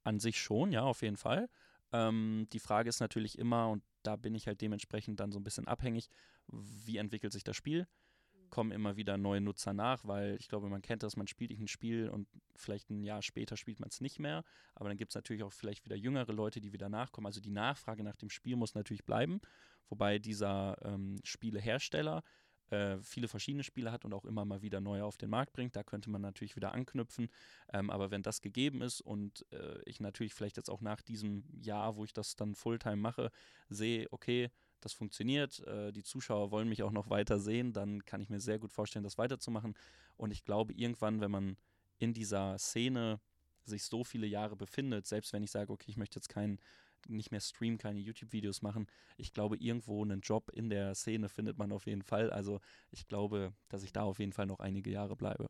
An 0.02 0.18
sich 0.18 0.40
schon, 0.40 0.72
ja, 0.72 0.80
auf 0.80 1.02
jeden 1.02 1.18
Fall. 1.18 1.50
Ähm, 1.92 2.46
die 2.52 2.58
Frage 2.58 2.88
ist 2.88 3.00
natürlich 3.00 3.38
immer, 3.38 3.68
und 3.68 3.82
da 4.02 4.16
bin 4.16 4.34
ich 4.34 4.46
halt 4.46 4.60
dementsprechend 4.60 5.20
dann 5.20 5.32
so 5.32 5.38
ein 5.38 5.44
bisschen 5.44 5.66
abhängig, 5.66 6.08
wie 6.48 6.96
entwickelt 6.96 7.32
sich 7.32 7.44
das 7.44 7.56
Spiel? 7.56 7.86
Kommen 8.50 8.70
immer 8.70 8.96
wieder 8.96 9.16
neue 9.18 9.40
Nutzer 9.40 9.72
nach, 9.72 10.04
weil 10.04 10.36
ich 10.38 10.48
glaube, 10.48 10.68
man 10.68 10.82
kennt 10.82 11.02
das, 11.02 11.16
man 11.16 11.26
spielt 11.26 11.50
ein 11.50 11.66
Spiel 11.66 12.08
und 12.08 12.28
vielleicht 12.54 12.90
ein 12.90 13.02
Jahr 13.02 13.22
später 13.22 13.56
spielt 13.56 13.80
man 13.80 13.88
es 13.88 14.00
nicht 14.00 14.20
mehr. 14.20 14.44
Aber 14.74 14.88
dann 14.88 14.96
gibt 14.96 15.10
es 15.10 15.16
natürlich 15.16 15.42
auch 15.42 15.52
vielleicht 15.52 15.84
wieder 15.84 15.96
jüngere 15.96 16.32
Leute, 16.32 16.60
die 16.60 16.72
wieder 16.72 16.88
nachkommen. 16.88 17.26
Also 17.26 17.40
die 17.40 17.50
Nachfrage 17.50 18.04
nach 18.04 18.16
dem 18.16 18.30
Spiel 18.30 18.54
muss 18.56 18.74
natürlich 18.74 19.04
bleiben, 19.04 19.40
wobei 19.88 20.20
dieser 20.20 20.76
ähm, 20.84 21.16
Spielehersteller 21.24 22.22
äh, 22.70 22.98
viele 22.98 23.28
verschiedene 23.28 23.62
Spiele 23.62 23.92
hat 23.92 24.04
und 24.04 24.12
auch 24.12 24.24
immer 24.24 24.44
mal 24.44 24.62
wieder 24.62 24.80
neue 24.80 25.04
auf 25.04 25.16
den 25.16 25.30
Markt 25.30 25.52
bringt. 25.52 25.76
Da 25.76 25.82
könnte 25.82 26.10
man 26.10 26.22
natürlich 26.22 26.56
wieder 26.56 26.72
anknüpfen. 26.72 27.28
Ähm, 27.72 27.90
aber 27.90 28.10
wenn 28.10 28.22
das 28.22 28.40
gegeben 28.40 28.82
ist 28.82 29.00
und 29.00 29.44
äh, 29.52 29.78
ich 29.84 30.00
natürlich 30.00 30.34
vielleicht 30.34 30.56
jetzt 30.56 30.70
auch 30.70 30.80
nach 30.80 31.02
diesem 31.02 31.44
Jahr, 31.60 31.96
wo 31.96 32.04
ich 32.04 32.12
das 32.12 32.36
dann 32.36 32.54
Fulltime 32.54 32.96
mache, 32.96 33.30
sehe, 33.68 34.06
okay, 34.10 34.50
das 34.80 34.92
funktioniert, 34.92 35.60
äh, 35.66 35.92
die 35.92 36.02
Zuschauer 36.02 36.50
wollen 36.50 36.68
mich 36.68 36.82
auch 36.82 36.92
noch 36.92 37.10
weiter 37.10 37.38
sehen, 37.38 37.72
dann 37.72 38.04
kann 38.04 38.20
ich 38.20 38.30
mir 38.30 38.40
sehr 38.40 38.58
gut 38.58 38.72
vorstellen, 38.72 39.04
das 39.04 39.18
weiterzumachen. 39.18 39.74
Und 40.16 40.30
ich 40.30 40.44
glaube, 40.44 40.72
irgendwann, 40.72 41.20
wenn 41.20 41.30
man 41.30 41.56
in 41.98 42.12
dieser 42.12 42.58
Szene 42.58 43.20
sich 43.64 43.84
so 43.84 44.04
viele 44.04 44.26
Jahre 44.26 44.56
befindet, 44.56 45.06
selbst 45.06 45.32
wenn 45.32 45.42
ich 45.42 45.50
sage, 45.50 45.72
okay, 45.72 45.90
ich 45.90 45.96
möchte 45.96 46.16
jetzt 46.18 46.28
keinen 46.28 46.60
nicht 47.08 47.30
mehr 47.30 47.40
streamen, 47.40 47.78
keine 47.78 48.00
YouTube-Videos 48.00 48.62
machen. 48.62 48.86
Ich 49.16 49.32
glaube, 49.32 49.56
irgendwo 49.56 50.02
einen 50.02 50.20
Job 50.20 50.50
in 50.52 50.70
der 50.70 50.94
Szene 50.94 51.28
findet 51.28 51.58
man 51.58 51.72
auf 51.72 51.86
jeden 51.86 52.02
Fall. 52.02 52.30
Also 52.30 52.60
ich 52.90 53.06
glaube, 53.08 53.52
dass 53.68 53.82
ich 53.82 53.92
da 53.92 54.02
auf 54.02 54.18
jeden 54.18 54.32
Fall 54.32 54.46
noch 54.46 54.60
einige 54.60 54.90
Jahre 54.90 55.16
bleibe. 55.16 55.46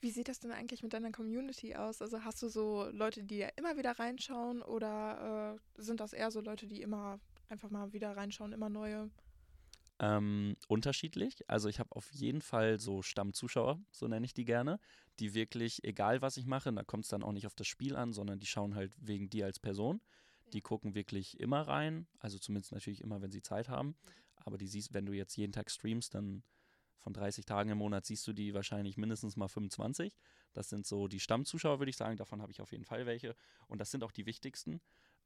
Wie 0.00 0.10
sieht 0.10 0.28
das 0.28 0.38
denn 0.38 0.52
eigentlich 0.52 0.82
mit 0.84 0.92
deiner 0.92 1.10
Community 1.10 1.74
aus? 1.74 2.00
Also 2.00 2.24
hast 2.24 2.40
du 2.42 2.48
so 2.48 2.88
Leute, 2.92 3.24
die 3.24 3.38
ja 3.38 3.48
immer 3.56 3.76
wieder 3.76 3.98
reinschauen 3.98 4.62
oder 4.62 5.58
äh, 5.76 5.82
sind 5.82 5.98
das 5.98 6.12
eher 6.12 6.30
so 6.30 6.40
Leute, 6.40 6.68
die 6.68 6.82
immer 6.82 7.18
einfach 7.48 7.70
mal 7.70 7.92
wieder 7.92 8.16
reinschauen, 8.16 8.52
immer 8.52 8.68
neue? 8.68 9.10
Ähm, 10.00 10.56
unterschiedlich. 10.68 11.48
Also 11.50 11.68
ich 11.68 11.80
habe 11.80 11.94
auf 11.96 12.12
jeden 12.12 12.40
Fall 12.40 12.78
so 12.78 13.02
Stammzuschauer, 13.02 13.80
so 13.90 14.06
nenne 14.06 14.24
ich 14.26 14.32
die 14.32 14.44
gerne, 14.44 14.78
die 15.18 15.34
wirklich, 15.34 15.82
egal 15.82 16.22
was 16.22 16.36
ich 16.36 16.46
mache, 16.46 16.72
da 16.72 16.84
kommt 16.84 17.04
es 17.04 17.10
dann 17.10 17.24
auch 17.24 17.32
nicht 17.32 17.46
auf 17.48 17.56
das 17.56 17.66
Spiel 17.66 17.96
an, 17.96 18.12
sondern 18.12 18.38
die 18.38 18.46
schauen 18.46 18.76
halt 18.76 18.92
wegen 19.00 19.28
dir 19.28 19.46
als 19.46 19.58
Person. 19.58 20.00
Die 20.52 20.60
gucken 20.60 20.94
wirklich 20.94 21.40
immer 21.40 21.62
rein, 21.62 22.06
also 22.20 22.38
zumindest 22.38 22.72
natürlich 22.72 23.00
immer, 23.02 23.20
wenn 23.20 23.32
sie 23.32 23.42
Zeit 23.42 23.68
haben. 23.68 23.96
Aber 24.36 24.56
die 24.56 24.68
siehst, 24.68 24.94
wenn 24.94 25.04
du 25.04 25.12
jetzt 25.12 25.36
jeden 25.36 25.52
Tag 25.52 25.68
streamst, 25.68 26.14
dann 26.14 26.44
von 26.98 27.12
30 27.12 27.44
Tagen 27.44 27.70
im 27.70 27.78
Monat 27.78 28.06
siehst 28.06 28.26
du 28.26 28.32
die 28.32 28.54
wahrscheinlich 28.54 28.96
mindestens 28.96 29.36
mal 29.36 29.48
25. 29.48 30.16
Das 30.52 30.68
sind 30.68 30.86
so 30.86 31.08
die 31.08 31.20
Stammzuschauer, 31.20 31.80
würde 31.80 31.90
ich 31.90 31.96
sagen. 31.96 32.16
Davon 32.16 32.40
habe 32.40 32.52
ich 32.52 32.60
auf 32.60 32.72
jeden 32.72 32.84
Fall 32.84 33.04
welche. 33.06 33.34
Und 33.66 33.80
das 33.80 33.90
sind 33.90 34.04
auch 34.04 34.12
die 34.12 34.26
wichtigsten. 34.26 34.80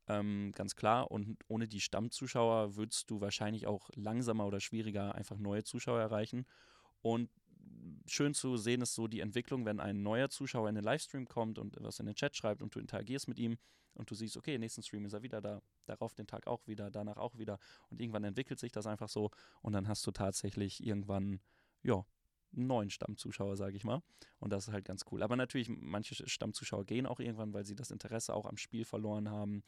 Ähm, 0.08 0.52
ganz 0.54 0.74
klar. 0.74 1.10
Und 1.10 1.38
ohne 1.48 1.68
die 1.68 1.80
Stammzuschauer 1.80 2.76
würdest 2.76 3.10
du 3.10 3.20
wahrscheinlich 3.20 3.66
auch 3.66 3.90
langsamer 3.94 4.46
oder 4.46 4.60
schwieriger 4.60 5.14
einfach 5.14 5.38
neue 5.38 5.64
Zuschauer 5.64 6.00
erreichen. 6.00 6.46
Und 7.02 7.30
schön 8.06 8.34
zu 8.34 8.56
sehen 8.56 8.82
ist 8.82 8.94
so 8.94 9.06
die 9.06 9.20
Entwicklung, 9.20 9.64
wenn 9.64 9.80
ein 9.80 10.02
neuer 10.02 10.28
Zuschauer 10.28 10.68
in 10.68 10.74
den 10.74 10.84
Livestream 10.84 11.26
kommt 11.26 11.58
und 11.58 11.76
was 11.80 12.00
in 12.00 12.06
den 12.06 12.14
Chat 12.14 12.36
schreibt 12.36 12.62
und 12.62 12.74
du 12.74 12.80
interagierst 12.80 13.28
mit 13.28 13.38
ihm 13.38 13.58
und 13.94 14.10
du 14.10 14.14
siehst, 14.14 14.36
okay, 14.36 14.58
nächsten 14.58 14.82
Stream 14.82 15.04
ist 15.04 15.12
er 15.12 15.22
wieder 15.22 15.40
da, 15.40 15.62
darauf 15.86 16.14
den 16.14 16.26
Tag 16.26 16.46
auch 16.46 16.66
wieder, 16.66 16.90
danach 16.90 17.16
auch 17.16 17.36
wieder 17.38 17.58
und 17.90 18.00
irgendwann 18.00 18.24
entwickelt 18.24 18.58
sich 18.58 18.72
das 18.72 18.86
einfach 18.86 19.08
so 19.08 19.30
und 19.60 19.72
dann 19.72 19.88
hast 19.88 20.06
du 20.06 20.10
tatsächlich 20.10 20.84
irgendwann, 20.84 21.40
ja, 21.82 22.04
einen 22.54 22.66
neuen 22.66 22.90
Stammzuschauer, 22.90 23.56
sage 23.56 23.76
ich 23.76 23.84
mal. 23.84 24.02
Und 24.38 24.52
das 24.52 24.68
ist 24.68 24.74
halt 24.74 24.84
ganz 24.84 25.06
cool. 25.10 25.22
Aber 25.22 25.36
natürlich, 25.36 25.70
manche 25.70 26.28
Stammzuschauer 26.28 26.84
gehen 26.84 27.06
auch 27.06 27.18
irgendwann, 27.18 27.54
weil 27.54 27.64
sie 27.64 27.74
das 27.74 27.90
Interesse 27.90 28.34
auch 28.34 28.44
am 28.44 28.58
Spiel 28.58 28.84
verloren 28.84 29.30
haben 29.30 29.62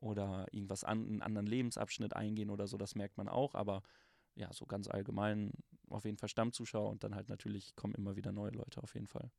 oder 0.00 0.46
irgendwas 0.52 0.84
an, 0.84 1.06
einen 1.06 1.22
anderen 1.22 1.46
Lebensabschnitt 1.46 2.16
eingehen 2.16 2.50
oder 2.50 2.66
so, 2.66 2.76
das 2.76 2.94
merkt 2.94 3.16
man 3.16 3.28
auch. 3.28 3.54
Aber 3.54 3.82
ja, 4.34 4.52
so 4.52 4.66
ganz 4.66 4.88
allgemein 4.88 5.52
auf 5.88 6.04
jeden 6.04 6.16
Fall 6.16 6.28
Stammzuschauer 6.28 6.90
und 6.90 7.04
dann 7.04 7.14
halt 7.14 7.28
natürlich 7.28 7.74
kommen 7.76 7.94
immer 7.94 8.16
wieder 8.16 8.32
neue 8.32 8.52
Leute 8.52 8.82
auf 8.82 8.94
jeden 8.94 9.08
Fall. 9.08 9.30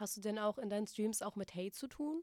Hast 0.00 0.16
du 0.16 0.22
denn 0.22 0.38
auch 0.38 0.56
in 0.56 0.70
deinen 0.70 0.86
Streams 0.86 1.20
auch 1.20 1.36
mit 1.36 1.54
Hate 1.54 1.72
zu 1.72 1.86
tun? 1.86 2.22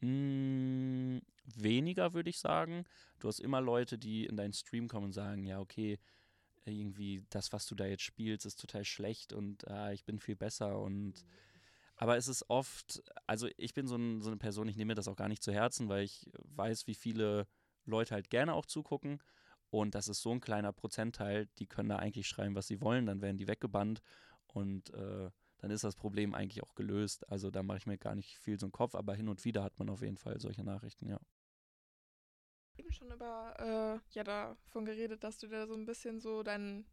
Mm, 0.00 1.18
weniger, 1.44 2.14
würde 2.14 2.30
ich 2.30 2.38
sagen. 2.38 2.84
Du 3.18 3.26
hast 3.26 3.40
immer 3.40 3.60
Leute, 3.60 3.98
die 3.98 4.26
in 4.26 4.36
deinen 4.36 4.52
Stream 4.52 4.86
kommen 4.86 5.06
und 5.06 5.12
sagen, 5.12 5.44
ja, 5.44 5.58
okay, 5.58 5.98
irgendwie 6.64 7.24
das, 7.30 7.52
was 7.52 7.66
du 7.66 7.74
da 7.74 7.86
jetzt 7.86 8.04
spielst, 8.04 8.46
ist 8.46 8.60
total 8.60 8.84
schlecht 8.84 9.32
und 9.32 9.66
ah, 9.68 9.92
ich 9.92 10.04
bin 10.04 10.20
viel 10.20 10.36
besser 10.36 10.78
und 10.78 11.24
aber 11.96 12.16
es 12.16 12.28
ist 12.28 12.48
oft, 12.48 13.02
also 13.26 13.48
ich 13.56 13.74
bin 13.74 13.86
so, 13.86 13.96
ein, 13.96 14.20
so 14.20 14.28
eine 14.28 14.36
Person, 14.36 14.68
ich 14.68 14.76
nehme 14.76 14.90
mir 14.90 14.94
das 14.94 15.08
auch 15.08 15.16
gar 15.16 15.28
nicht 15.28 15.42
zu 15.42 15.52
Herzen, 15.52 15.88
weil 15.88 16.04
ich 16.04 16.30
weiß, 16.54 16.86
wie 16.86 16.94
viele 16.94 17.46
Leute 17.84 18.14
halt 18.14 18.30
gerne 18.30 18.54
auch 18.54 18.66
zugucken 18.66 19.22
und 19.70 19.94
das 19.94 20.08
ist 20.08 20.22
so 20.22 20.32
ein 20.32 20.40
kleiner 20.40 20.72
Prozentteil, 20.72 21.46
die 21.58 21.66
können 21.66 21.88
da 21.88 21.96
eigentlich 21.96 22.28
schreiben, 22.28 22.54
was 22.54 22.66
sie 22.66 22.80
wollen, 22.80 23.06
dann 23.06 23.22
werden 23.22 23.36
die 23.36 23.48
weggebannt 23.48 24.02
und 24.46 24.92
äh, 24.94 25.30
dann 25.58 25.70
ist 25.70 25.84
das 25.84 25.96
Problem 25.96 26.34
eigentlich 26.34 26.62
auch 26.62 26.74
gelöst. 26.74 27.28
Also 27.30 27.50
da 27.50 27.62
mache 27.62 27.78
ich 27.78 27.86
mir 27.86 27.98
gar 27.98 28.14
nicht 28.14 28.38
viel 28.38 28.58
so 28.58 28.66
einen 28.66 28.72
Kopf, 28.72 28.94
aber 28.94 29.14
hin 29.14 29.28
und 29.28 29.44
wieder 29.44 29.62
hat 29.62 29.78
man 29.78 29.88
auf 29.88 30.02
jeden 30.02 30.18
Fall 30.18 30.38
solche 30.38 30.64
Nachrichten, 30.64 31.08
ja. 31.08 31.18
Eben 32.76 32.92
schon 32.92 33.10
über, 33.10 33.54
äh, 33.58 34.14
ja, 34.14 34.22
davon 34.22 34.84
geredet, 34.84 35.24
dass 35.24 35.38
du 35.38 35.48
da 35.48 35.66
so 35.66 35.74
ein 35.74 35.86
bisschen 35.86 36.20
so 36.20 36.42
deinen 36.42 36.86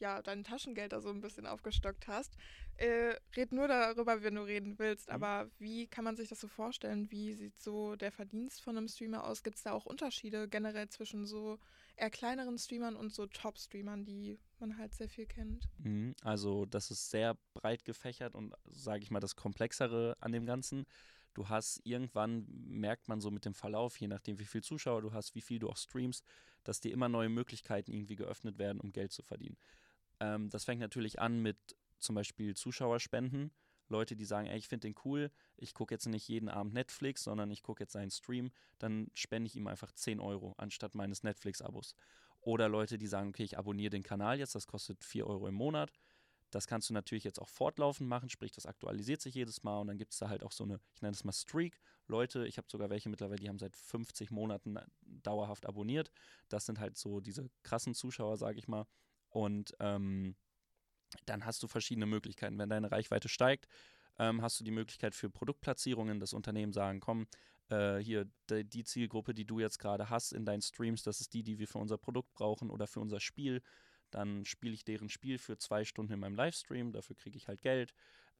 ja, 0.00 0.22
dein 0.22 0.44
Taschengeld 0.44 0.92
da 0.92 1.00
so 1.00 1.10
ein 1.10 1.20
bisschen 1.20 1.46
aufgestockt 1.46 2.08
hast. 2.08 2.36
Äh, 2.76 3.16
red 3.36 3.52
nur 3.52 3.68
darüber, 3.68 4.22
wenn 4.22 4.36
du 4.36 4.42
reden 4.42 4.78
willst, 4.78 5.08
mhm. 5.08 5.14
aber 5.14 5.50
wie 5.58 5.86
kann 5.86 6.04
man 6.04 6.16
sich 6.16 6.28
das 6.28 6.40
so 6.40 6.48
vorstellen? 6.48 7.10
Wie 7.10 7.34
sieht 7.34 7.58
so 7.58 7.96
der 7.96 8.12
Verdienst 8.12 8.62
von 8.62 8.76
einem 8.76 8.88
Streamer 8.88 9.24
aus? 9.24 9.42
Gibt 9.42 9.56
es 9.56 9.62
da 9.62 9.72
auch 9.72 9.86
Unterschiede 9.86 10.48
generell 10.48 10.88
zwischen 10.88 11.26
so 11.26 11.58
eher 11.96 12.10
kleineren 12.10 12.58
Streamern 12.58 12.94
und 12.94 13.12
so 13.12 13.26
Top-Streamern, 13.26 14.04
die 14.04 14.38
man 14.60 14.78
halt 14.78 14.94
sehr 14.94 15.08
viel 15.08 15.26
kennt? 15.26 15.68
Mhm, 15.78 16.14
also 16.22 16.66
das 16.66 16.90
ist 16.90 17.10
sehr 17.10 17.36
breit 17.54 17.84
gefächert 17.84 18.34
und 18.34 18.54
sage 18.70 19.02
ich 19.02 19.10
mal 19.10 19.20
das 19.20 19.34
Komplexere 19.34 20.16
an 20.20 20.32
dem 20.32 20.46
Ganzen 20.46 20.86
du 21.38 21.48
hast 21.48 21.80
irgendwann, 21.84 22.46
merkt 22.48 23.08
man 23.08 23.20
so 23.20 23.30
mit 23.30 23.44
dem 23.44 23.54
Verlauf, 23.54 23.96
je 24.00 24.08
nachdem 24.08 24.40
wie 24.40 24.44
viele 24.44 24.62
Zuschauer 24.62 25.02
du 25.02 25.12
hast, 25.12 25.36
wie 25.36 25.40
viel 25.40 25.60
du 25.60 25.68
auch 25.68 25.76
streamst, 25.76 26.24
dass 26.64 26.80
dir 26.80 26.92
immer 26.92 27.08
neue 27.08 27.28
Möglichkeiten 27.28 27.92
irgendwie 27.92 28.16
geöffnet 28.16 28.58
werden, 28.58 28.80
um 28.80 28.92
Geld 28.92 29.12
zu 29.12 29.22
verdienen. 29.22 29.56
Ähm, 30.20 30.50
das 30.50 30.64
fängt 30.64 30.80
natürlich 30.80 31.20
an 31.20 31.40
mit 31.40 31.58
zum 31.98 32.14
Beispiel 32.14 32.54
Zuschauerspenden. 32.54 33.52
Leute, 33.88 34.16
die 34.16 34.24
sagen, 34.24 34.46
ey, 34.46 34.58
ich 34.58 34.68
finde 34.68 34.88
den 34.88 34.94
cool, 35.04 35.30
ich 35.56 35.72
gucke 35.74 35.94
jetzt 35.94 36.06
nicht 36.06 36.28
jeden 36.28 36.48
Abend 36.48 36.74
Netflix, 36.74 37.24
sondern 37.24 37.50
ich 37.50 37.62
gucke 37.62 37.82
jetzt 37.82 37.92
seinen 37.92 38.10
Stream, 38.10 38.50
dann 38.78 39.10
spende 39.14 39.48
ich 39.48 39.56
ihm 39.56 39.66
einfach 39.66 39.92
10 39.92 40.20
Euro 40.20 40.54
anstatt 40.58 40.94
meines 40.94 41.22
Netflix-Abos. 41.22 41.94
Oder 42.40 42.68
Leute, 42.68 42.98
die 42.98 43.06
sagen, 43.06 43.30
okay, 43.30 43.44
ich 43.44 43.58
abonniere 43.58 43.90
den 43.90 44.02
Kanal 44.02 44.38
jetzt, 44.38 44.54
das 44.54 44.66
kostet 44.66 45.04
4 45.04 45.26
Euro 45.26 45.48
im 45.48 45.54
Monat. 45.54 45.90
Das 46.50 46.66
kannst 46.66 46.88
du 46.88 46.94
natürlich 46.94 47.24
jetzt 47.24 47.40
auch 47.40 47.48
fortlaufend 47.48 48.08
machen, 48.08 48.30
sprich, 48.30 48.52
das 48.52 48.64
aktualisiert 48.64 49.20
sich 49.20 49.34
jedes 49.34 49.62
Mal 49.64 49.80
und 49.80 49.86
dann 49.88 49.98
gibt 49.98 50.12
es 50.12 50.18
da 50.18 50.28
halt 50.28 50.42
auch 50.42 50.52
so 50.52 50.64
eine, 50.64 50.80
ich 50.94 51.02
nenne 51.02 51.12
das 51.12 51.24
mal 51.24 51.32
Streak. 51.32 51.78
Leute, 52.06 52.46
ich 52.46 52.56
habe 52.56 52.68
sogar 52.70 52.88
welche 52.88 53.10
mittlerweile, 53.10 53.40
die 53.40 53.48
haben 53.50 53.58
seit 53.58 53.76
50 53.76 54.30
Monaten 54.30 54.78
dauerhaft 55.02 55.66
abonniert. 55.66 56.10
Das 56.48 56.64
sind 56.64 56.80
halt 56.80 56.96
so 56.96 57.20
diese 57.20 57.50
krassen 57.62 57.94
Zuschauer, 57.94 58.38
sage 58.38 58.58
ich 58.58 58.66
mal. 58.66 58.86
Und 59.30 59.74
ähm, 59.80 60.34
dann 61.26 61.44
hast 61.44 61.62
du 61.62 61.68
verschiedene 61.68 62.06
Möglichkeiten. 62.06 62.58
Wenn 62.58 62.68
deine 62.68 62.90
Reichweite 62.90 63.28
steigt, 63.28 63.68
ähm, 64.18 64.42
hast 64.42 64.58
du 64.60 64.64
die 64.64 64.70
Möglichkeit 64.70 65.14
für 65.14 65.30
Produktplatzierungen. 65.30 66.20
Das 66.20 66.32
Unternehmen 66.32 66.72
sagen, 66.72 67.00
komm, 67.00 67.26
äh, 67.70 67.98
hier 67.98 68.26
die, 68.50 68.64
die, 68.64 68.84
Zielgruppe, 68.84 69.34
die 69.34 69.44
du 69.44 69.60
jetzt 69.60 69.78
gerade 69.78 70.10
hast 70.10 70.32
in 70.32 70.44
deinen 70.44 70.62
Streams, 70.62 71.02
das 71.02 71.20
ist 71.20 71.34
die, 71.34 71.42
die 71.42 71.58
wir 71.58 71.68
für 71.68 71.78
unser 71.78 71.98
Produkt 71.98 72.32
brauchen 72.34 72.70
oder 72.70 72.86
für 72.86 73.00
unser 73.00 73.20
Spiel. 73.20 73.62
Dann 74.10 74.44
spiele 74.44 74.74
ich 74.74 74.84
deren 74.84 75.08
Spiel 75.08 75.38
für 75.38 75.58
zwei 75.58 75.84
Stunden 75.84 76.12
in 76.14 76.20
meinem 76.20 76.34
Livestream, 76.34 76.92
dafür 76.92 77.16
kriege 77.16 77.36
ich 77.36 77.48
halt 77.48 77.60
Geld. 77.60 77.94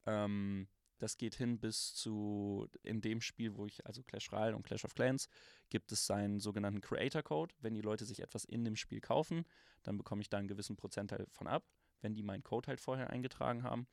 Ähm, 0.05 0.67
das 0.97 1.17
geht 1.17 1.35
hin 1.35 1.59
bis 1.59 1.93
zu, 1.93 2.67
in 2.83 3.01
dem 3.01 3.21
Spiel, 3.21 3.55
wo 3.55 3.65
ich, 3.65 3.85
also 3.85 4.03
Clash 4.03 4.31
Royale 4.31 4.55
und 4.55 4.63
Clash 4.63 4.83
of 4.83 4.95
Clans, 4.95 5.29
gibt 5.69 5.91
es 5.91 6.05
seinen 6.05 6.39
sogenannten 6.39 6.81
Creator 6.81 7.23
Code. 7.23 7.55
Wenn 7.61 7.73
die 7.73 7.81
Leute 7.81 8.03
sich 8.03 8.21
etwas 8.21 8.43
in 8.43 8.65
dem 8.65 8.75
Spiel 8.75 8.99
kaufen, 8.99 9.45
dann 9.83 9.97
bekomme 9.97 10.21
ich 10.21 10.29
da 10.29 10.37
einen 10.37 10.47
gewissen 10.47 10.75
Prozentteil 10.75 11.25
von 11.31 11.47
ab, 11.47 11.63
wenn 12.01 12.15
die 12.15 12.23
meinen 12.23 12.43
Code 12.43 12.67
halt 12.67 12.81
vorher 12.81 13.09
eingetragen 13.09 13.63
haben. 13.63 13.87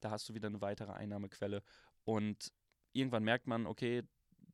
Da 0.00 0.10
hast 0.10 0.28
du 0.28 0.34
wieder 0.34 0.48
eine 0.48 0.60
weitere 0.60 0.92
Einnahmequelle. 0.92 1.62
Und 2.04 2.52
irgendwann 2.92 3.24
merkt 3.24 3.46
man, 3.46 3.66
okay, 3.66 4.02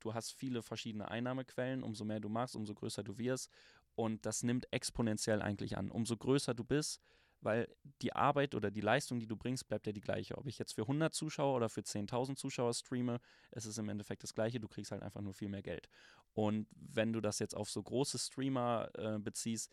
du 0.01 0.15
hast 0.15 0.33
viele 0.33 0.63
verschiedene 0.63 1.11
Einnahmequellen. 1.11 1.83
Umso 1.83 2.05
mehr 2.05 2.21
du 2.21 2.29
machst, 2.29 2.57
umso 2.57 2.75
größer 2.75 3.03
du 3.03 3.19
wirst. 3.19 3.51
Und 3.95 4.25
das 4.27 4.43
nimmt 4.43 4.73
exponentiell 4.73 5.43
eigentlich 5.43 5.77
an. 5.77 5.91
Umso 5.91 6.17
größer 6.17 6.55
du 6.55 6.65
bist, 6.65 7.01
weil 7.41 7.69
die 8.01 8.15
Arbeit 8.15 8.55
oder 8.55 8.71
die 8.71 8.81
Leistung, 8.81 9.19
die 9.19 9.27
du 9.27 9.37
bringst, 9.37 9.69
bleibt 9.69 9.87
ja 9.87 9.93
die 9.93 10.01
gleiche. 10.01 10.39
Ob 10.39 10.47
ich 10.47 10.59
jetzt 10.59 10.73
für 10.73 10.83
100 10.83 11.13
Zuschauer 11.13 11.57
oder 11.57 11.69
für 11.69 11.83
10.000 11.83 12.37
Zuschauer 12.37 12.73
streame, 12.73 13.21
es 13.51 13.67
ist 13.67 13.79
im 13.79 13.89
Endeffekt 13.89 14.23
das 14.23 14.35
gleiche, 14.35 14.61
du 14.61 14.69
kriegst 14.69 14.93
halt 14.93 15.03
einfach 15.03 15.21
nur 15.21 15.35
viel 15.35 15.49
mehr 15.49 15.63
Geld. 15.63 15.89
Und 16.33 16.69
wenn 16.73 17.13
du 17.13 17.21
das 17.21 17.39
jetzt 17.41 17.57
auf 17.57 17.69
so 17.69 17.83
große 17.83 18.19
Streamer 18.19 18.91
äh, 18.95 19.19
beziehst, 19.19 19.71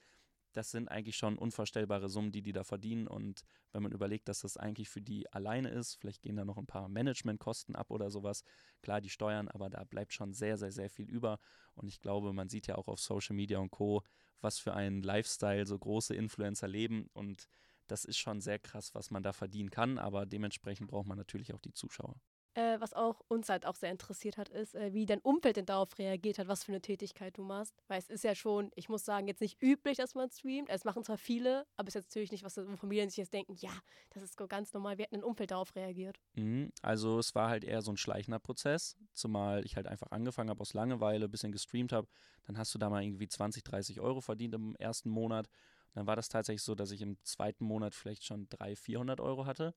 das 0.59 0.71
sind 0.71 0.89
eigentlich 0.89 1.15
schon 1.15 1.37
unvorstellbare 1.37 2.09
Summen, 2.09 2.33
die 2.33 2.41
die 2.41 2.51
da 2.51 2.65
verdienen. 2.65 3.07
Und 3.07 3.45
wenn 3.71 3.81
man 3.81 3.93
überlegt, 3.93 4.27
dass 4.27 4.41
das 4.41 4.57
eigentlich 4.57 4.89
für 4.89 5.01
die 5.01 5.31
alleine 5.31 5.69
ist, 5.69 5.95
vielleicht 5.95 6.21
gehen 6.21 6.35
da 6.35 6.43
noch 6.43 6.57
ein 6.57 6.65
paar 6.65 6.89
Managementkosten 6.89 7.77
ab 7.77 7.91
oder 7.91 8.09
sowas. 8.09 8.43
Klar, 8.81 8.99
die 8.99 9.09
Steuern, 9.09 9.47
aber 9.47 9.69
da 9.69 9.85
bleibt 9.85 10.11
schon 10.11 10.33
sehr, 10.33 10.57
sehr, 10.57 10.73
sehr 10.73 10.89
viel 10.89 11.09
über. 11.09 11.39
Und 11.75 11.87
ich 11.87 12.01
glaube, 12.01 12.33
man 12.33 12.49
sieht 12.49 12.67
ja 12.67 12.75
auch 12.75 12.89
auf 12.89 12.99
Social 12.99 13.37
Media 13.37 13.57
und 13.57 13.71
Co., 13.71 14.03
was 14.41 14.59
für 14.59 14.73
einen 14.73 15.01
Lifestyle 15.01 15.65
so 15.65 15.79
große 15.79 16.13
Influencer 16.13 16.67
leben. 16.67 17.09
Und 17.13 17.47
das 17.87 18.03
ist 18.03 18.17
schon 18.17 18.41
sehr 18.41 18.59
krass, 18.59 18.93
was 18.93 19.11
man 19.11 19.23
da 19.23 19.31
verdienen 19.31 19.71
kann. 19.71 19.97
Aber 19.97 20.25
dementsprechend 20.25 20.89
braucht 20.89 21.07
man 21.07 21.17
natürlich 21.17 21.53
auch 21.53 21.61
die 21.61 21.73
Zuschauer. 21.73 22.19
Äh, 22.55 22.79
was 22.79 22.93
auch 22.93 23.21
uns 23.27 23.47
halt 23.49 23.65
auch 23.65 23.75
sehr 23.75 23.91
interessiert 23.91 24.37
hat, 24.37 24.49
ist, 24.49 24.75
äh, 24.75 24.93
wie 24.93 25.05
dein 25.05 25.21
Umfeld 25.21 25.57
denn 25.57 25.65
darauf 25.65 25.97
reagiert 25.99 26.39
hat, 26.39 26.47
was 26.47 26.63
für 26.63 26.71
eine 26.71 26.81
Tätigkeit 26.81 27.37
du 27.37 27.43
machst. 27.43 27.75
Weil 27.87 27.99
es 27.99 28.09
ist 28.09 28.23
ja 28.23 28.35
schon, 28.35 28.71
ich 28.75 28.89
muss 28.89 29.05
sagen, 29.05 29.27
jetzt 29.27 29.41
nicht 29.41 29.61
üblich, 29.61 29.97
dass 29.97 30.15
man 30.15 30.29
streamt. 30.31 30.69
Es 30.69 30.83
machen 30.83 31.03
zwar 31.03 31.17
viele, 31.17 31.65
aber 31.77 31.87
es 31.87 31.95
ist 31.95 32.01
jetzt 32.01 32.09
natürlich 32.09 32.31
nicht, 32.31 32.43
was 32.43 32.59
Familien 32.77 33.09
sich 33.09 33.17
jetzt 33.17 33.33
denken, 33.33 33.55
ja, 33.57 33.71
das 34.09 34.23
ist 34.23 34.35
ganz 34.49 34.73
normal. 34.73 34.97
Wie 34.97 35.03
hat 35.03 35.13
ein 35.13 35.23
Umfeld 35.23 35.51
darauf 35.51 35.75
reagiert? 35.75 36.19
Mhm, 36.33 36.71
also 36.81 37.19
es 37.19 37.35
war 37.35 37.49
halt 37.49 37.63
eher 37.63 37.81
so 37.81 37.91
ein 37.91 37.97
schleichender 37.97 38.39
Prozess, 38.39 38.97
zumal 39.13 39.65
ich 39.65 39.75
halt 39.75 39.87
einfach 39.87 40.11
angefangen 40.11 40.49
habe 40.49 40.61
aus 40.61 40.73
Langeweile, 40.73 41.25
ein 41.25 41.31
bisschen 41.31 41.51
gestreamt 41.51 41.91
habe. 41.91 42.07
Dann 42.45 42.57
hast 42.57 42.73
du 42.73 42.79
da 42.79 42.89
mal 42.89 43.03
irgendwie 43.03 43.27
20, 43.27 43.63
30 43.63 43.99
Euro 43.99 44.21
verdient 44.21 44.53
im 44.55 44.75
ersten 44.77 45.09
Monat. 45.09 45.49
dann 45.93 46.07
war 46.07 46.15
das 46.15 46.29
tatsächlich 46.29 46.63
so, 46.63 46.75
dass 46.75 46.91
ich 46.91 47.01
im 47.01 47.17
zweiten 47.23 47.65
Monat 47.65 47.95
vielleicht 47.95 48.23
schon 48.23 48.47
300, 48.49 48.77
400 48.77 49.19
Euro 49.21 49.45
hatte. 49.45 49.73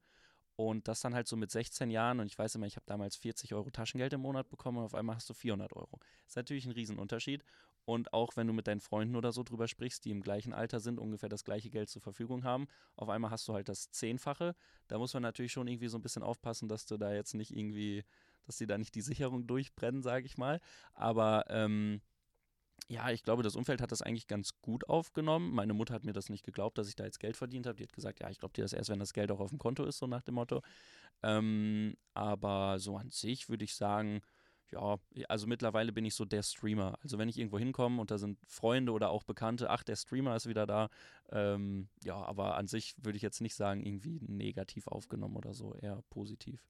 Und 0.57 0.87
das 0.87 1.01
dann 1.01 1.15
halt 1.15 1.27
so 1.27 1.37
mit 1.37 1.51
16 1.51 1.91
Jahren 1.91 2.21
und 2.21 2.27
ich 2.27 2.39
weiß 2.39 2.55
immer, 2.57 2.67
ich 2.67 2.77
habe 2.77 2.85
damals 2.87 3.17
40 3.17 3.55
Euro 3.55 3.71
Taschengeld 3.71 4.13
im 4.13 4.21
Monat 4.21 4.49
bekommen 4.51 4.79
und 4.79 4.85
auf 4.85 4.95
einmal 4.95 5.17
hast 5.17 5.29
du 5.31 5.35
400 5.35 5.73
Euro. 5.73 5.99
Das 6.25 6.33
ist 6.33 6.37
natürlich 6.37 6.67
ein 6.67 6.73
Riesenunterschied. 6.73 7.43
Und 7.85 8.13
auch 8.13 8.37
wenn 8.37 8.47
du 8.47 8.53
mit 8.53 8.69
deinen 8.69 8.81
Freunden 8.81 9.17
oder 9.17 9.33
so 9.33 9.43
drüber 9.43 9.67
sprichst, 9.67 10.05
die 10.05 10.11
im 10.11 10.23
gleichen 10.23 10.53
Alter 10.53 10.79
sind, 10.79 11.01
ungefähr 11.01 11.29
das 11.29 11.45
gleiche 11.45 11.69
Geld 11.69 11.89
zur 11.89 12.01
Verfügung 12.01 12.45
haben, 12.45 12.69
auf 12.95 13.09
einmal 13.09 13.31
hast 13.31 13.49
du 13.49 13.55
halt 13.55 13.69
das 13.69 13.91
Zehnfache. 13.91 14.55
Da 14.87 14.99
muss 14.99 15.15
man 15.15 15.23
natürlich 15.23 15.53
schon 15.53 15.67
irgendwie 15.67 15.89
so 15.89 15.99
ein 15.99 16.03
bisschen 16.03 16.23
aufpassen, 16.23 16.69
dass 16.69 16.87
du 16.87 16.97
da 16.97 17.13
jetzt 17.13 17.35
nicht 17.35 17.51
irgendwie, 17.51 18.05
dass 18.45 18.59
dir 18.59 18.69
da 18.69 18.79
nicht 18.79 18.95
die 18.95 19.01
Sicherung 19.01 19.47
durchbrennen, 19.47 20.03
sage 20.03 20.27
ich 20.27 20.39
mal. 20.39 20.61
Aber 20.95 21.45
ähm, 21.49 22.03
ja, 22.89 23.11
ich 23.11 23.23
glaube, 23.23 23.43
das 23.43 23.57
Umfeld 23.57 23.81
hat 23.81 23.93
das 23.93 24.03
eigentlich 24.03 24.27
ganz 24.27 24.61
gut 24.61 24.89
aufgenommen. 24.89 25.53
Meine 25.53 25.75
Mutter 25.75 25.95
hat 25.95 26.05
mir 26.05 26.13
das 26.13 26.29
nicht 26.29 26.45
geglaubt, 26.45 26.79
dass 26.79 26.89
ich 26.89 26.97
da 26.97 27.05
jetzt 27.05 27.21
Geld 27.21 27.37
verdient 27.37 27.67
habe. 27.67 27.77
Die 27.77 27.85
hat 27.85 27.93
gesagt, 27.93 28.21
ja, 28.21 28.31
ich 28.31 28.39
glaube 28.39 28.55
dir 28.55 28.63
das 28.63 28.73
erst, 28.73 28.91
wenn 28.91 28.99
das 28.99 29.13
Geld 29.13 29.31
auch 29.31 29.41
auf 29.41 29.51
dem 29.51 29.59
Konto 29.59 29.85
ist, 29.85 29.99
so 29.99 30.07
nach 30.07 30.23
dem 30.23 30.35
Motto. 30.35 30.63
Ähm, 31.23 31.97
aber 32.15 32.79
so 32.79 32.97
an 32.97 33.11
sich 33.11 33.49
würde 33.49 33.65
ich 33.65 33.75
sagen, 33.75 34.21
ja, 34.73 34.97
also 35.29 35.47
mittlerweile 35.47 35.93
bin 35.93 36.05
ich 36.05 36.15
so 36.15 36.25
der 36.25 36.43
Streamer. 36.43 36.99
Also 37.03 37.19
wenn 37.19 37.29
ich 37.29 37.39
irgendwo 37.39 37.59
hinkomme 37.59 38.01
und 38.01 38.11
da 38.11 38.19
sind 38.19 38.39
Freunde 38.47 38.93
oder 38.93 39.11
auch 39.11 39.23
Bekannte, 39.23 39.71
ach, 39.71 39.83
der 39.83 39.97
Streamer 39.97 40.35
ist 40.35 40.49
wieder 40.49 40.67
da. 40.67 40.89
Ähm, 41.31 41.89
ja, 42.03 42.17
aber 42.17 42.57
an 42.57 42.67
sich 42.67 42.95
würde 42.99 43.17
ich 43.17 43.23
jetzt 43.23 43.41
nicht 43.41 43.55
sagen, 43.55 43.85
irgendwie 43.85 44.21
negativ 44.23 44.87
aufgenommen 44.87 45.37
oder 45.37 45.53
so, 45.53 45.75
eher 45.75 46.03
positiv. 46.11 46.67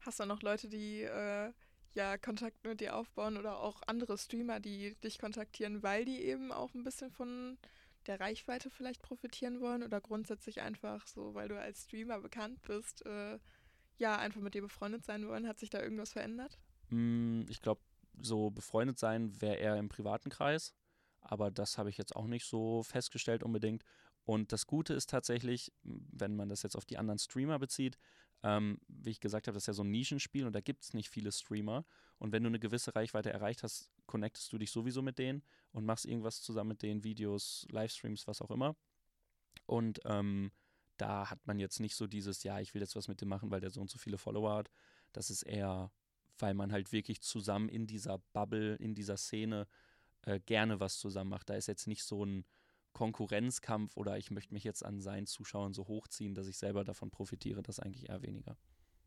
Hast 0.00 0.20
du 0.20 0.26
noch 0.26 0.42
Leute, 0.42 0.68
die 0.68 1.02
äh, 1.02 1.52
ja 1.94 2.18
Kontakt 2.18 2.64
mit 2.64 2.80
dir 2.80 2.96
aufbauen 2.96 3.36
oder 3.36 3.58
auch 3.60 3.82
andere 3.86 4.18
Streamer, 4.18 4.60
die 4.60 4.94
dich 5.02 5.18
kontaktieren, 5.18 5.82
weil 5.82 6.04
die 6.04 6.22
eben 6.22 6.52
auch 6.52 6.74
ein 6.74 6.84
bisschen 6.84 7.10
von 7.10 7.58
der 8.06 8.20
Reichweite 8.20 8.70
vielleicht 8.70 9.02
profitieren 9.02 9.60
wollen 9.60 9.82
oder 9.82 10.00
grundsätzlich 10.00 10.60
einfach 10.60 11.06
so, 11.06 11.34
weil 11.34 11.48
du 11.48 11.60
als 11.60 11.84
Streamer 11.84 12.20
bekannt 12.20 12.62
bist, 12.62 13.04
äh, 13.06 13.38
ja, 13.98 14.16
einfach 14.16 14.40
mit 14.40 14.54
dir 14.54 14.62
befreundet 14.62 15.04
sein 15.04 15.26
wollen? 15.26 15.46
Hat 15.46 15.58
sich 15.58 15.70
da 15.70 15.82
irgendwas 15.82 16.12
verändert? 16.12 16.58
Mm, 16.90 17.42
ich 17.48 17.60
glaube, 17.60 17.82
so 18.20 18.50
befreundet 18.50 18.98
sein 18.98 19.40
wäre 19.40 19.56
eher 19.56 19.76
im 19.76 19.88
privaten 19.88 20.30
Kreis, 20.30 20.74
aber 21.20 21.50
das 21.50 21.78
habe 21.78 21.90
ich 21.90 21.98
jetzt 21.98 22.16
auch 22.16 22.26
nicht 22.26 22.46
so 22.46 22.82
festgestellt 22.82 23.42
unbedingt. 23.42 23.84
Und 24.24 24.52
das 24.52 24.66
Gute 24.66 24.94
ist 24.94 25.10
tatsächlich, 25.10 25.72
wenn 25.82 26.36
man 26.36 26.48
das 26.48 26.62
jetzt 26.62 26.76
auf 26.76 26.84
die 26.84 26.98
anderen 26.98 27.18
Streamer 27.18 27.58
bezieht, 27.58 27.98
ähm, 28.42 28.78
wie 28.88 29.10
ich 29.10 29.20
gesagt 29.20 29.46
habe, 29.46 29.54
das 29.54 29.64
ist 29.64 29.68
ja 29.68 29.72
so 29.72 29.82
ein 29.82 29.90
Nischenspiel 29.90 30.46
und 30.46 30.52
da 30.52 30.60
gibt 30.60 30.84
es 30.84 30.94
nicht 30.94 31.08
viele 31.08 31.32
Streamer. 31.32 31.84
Und 32.18 32.32
wenn 32.32 32.42
du 32.42 32.48
eine 32.48 32.58
gewisse 32.58 32.94
Reichweite 32.94 33.32
erreicht 33.32 33.62
hast, 33.62 33.90
connectest 34.06 34.52
du 34.52 34.58
dich 34.58 34.70
sowieso 34.70 35.02
mit 35.02 35.18
denen 35.18 35.42
und 35.72 35.84
machst 35.84 36.06
irgendwas 36.06 36.40
zusammen 36.40 36.68
mit 36.68 36.82
denen, 36.82 37.04
Videos, 37.04 37.66
Livestreams, 37.70 38.26
was 38.26 38.40
auch 38.40 38.50
immer. 38.50 38.76
Und 39.66 40.00
ähm, 40.04 40.52
da 40.96 41.30
hat 41.30 41.46
man 41.46 41.58
jetzt 41.58 41.80
nicht 41.80 41.94
so 41.94 42.06
dieses, 42.06 42.42
ja, 42.42 42.60
ich 42.60 42.74
will 42.74 42.82
jetzt 42.82 42.96
was 42.96 43.08
mit 43.08 43.20
dem 43.20 43.28
machen, 43.28 43.50
weil 43.50 43.60
der 43.60 43.70
so 43.70 43.80
und 43.80 43.90
so 43.90 43.98
viele 43.98 44.18
Follower 44.18 44.54
hat. 44.54 44.70
Das 45.12 45.30
ist 45.30 45.42
eher, 45.42 45.90
weil 46.38 46.54
man 46.54 46.72
halt 46.72 46.92
wirklich 46.92 47.20
zusammen 47.20 47.68
in 47.68 47.86
dieser 47.86 48.18
Bubble, 48.32 48.76
in 48.76 48.94
dieser 48.94 49.16
Szene 49.16 49.66
äh, 50.22 50.40
gerne 50.40 50.80
was 50.80 50.98
zusammen 50.98 51.30
macht. 51.30 51.50
Da 51.50 51.54
ist 51.54 51.68
jetzt 51.68 51.86
nicht 51.86 52.02
so 52.02 52.24
ein 52.24 52.44
Konkurrenzkampf 52.98 53.96
oder 53.96 54.18
ich 54.18 54.32
möchte 54.32 54.52
mich 54.52 54.64
jetzt 54.64 54.84
an 54.84 55.00
seinen 55.00 55.28
Zuschauern 55.28 55.72
so 55.72 55.86
hochziehen, 55.86 56.34
dass 56.34 56.48
ich 56.48 56.58
selber 56.58 56.82
davon 56.82 57.12
profitiere. 57.12 57.62
Das 57.62 57.78
eigentlich 57.78 58.08
eher 58.08 58.22
weniger. 58.22 58.56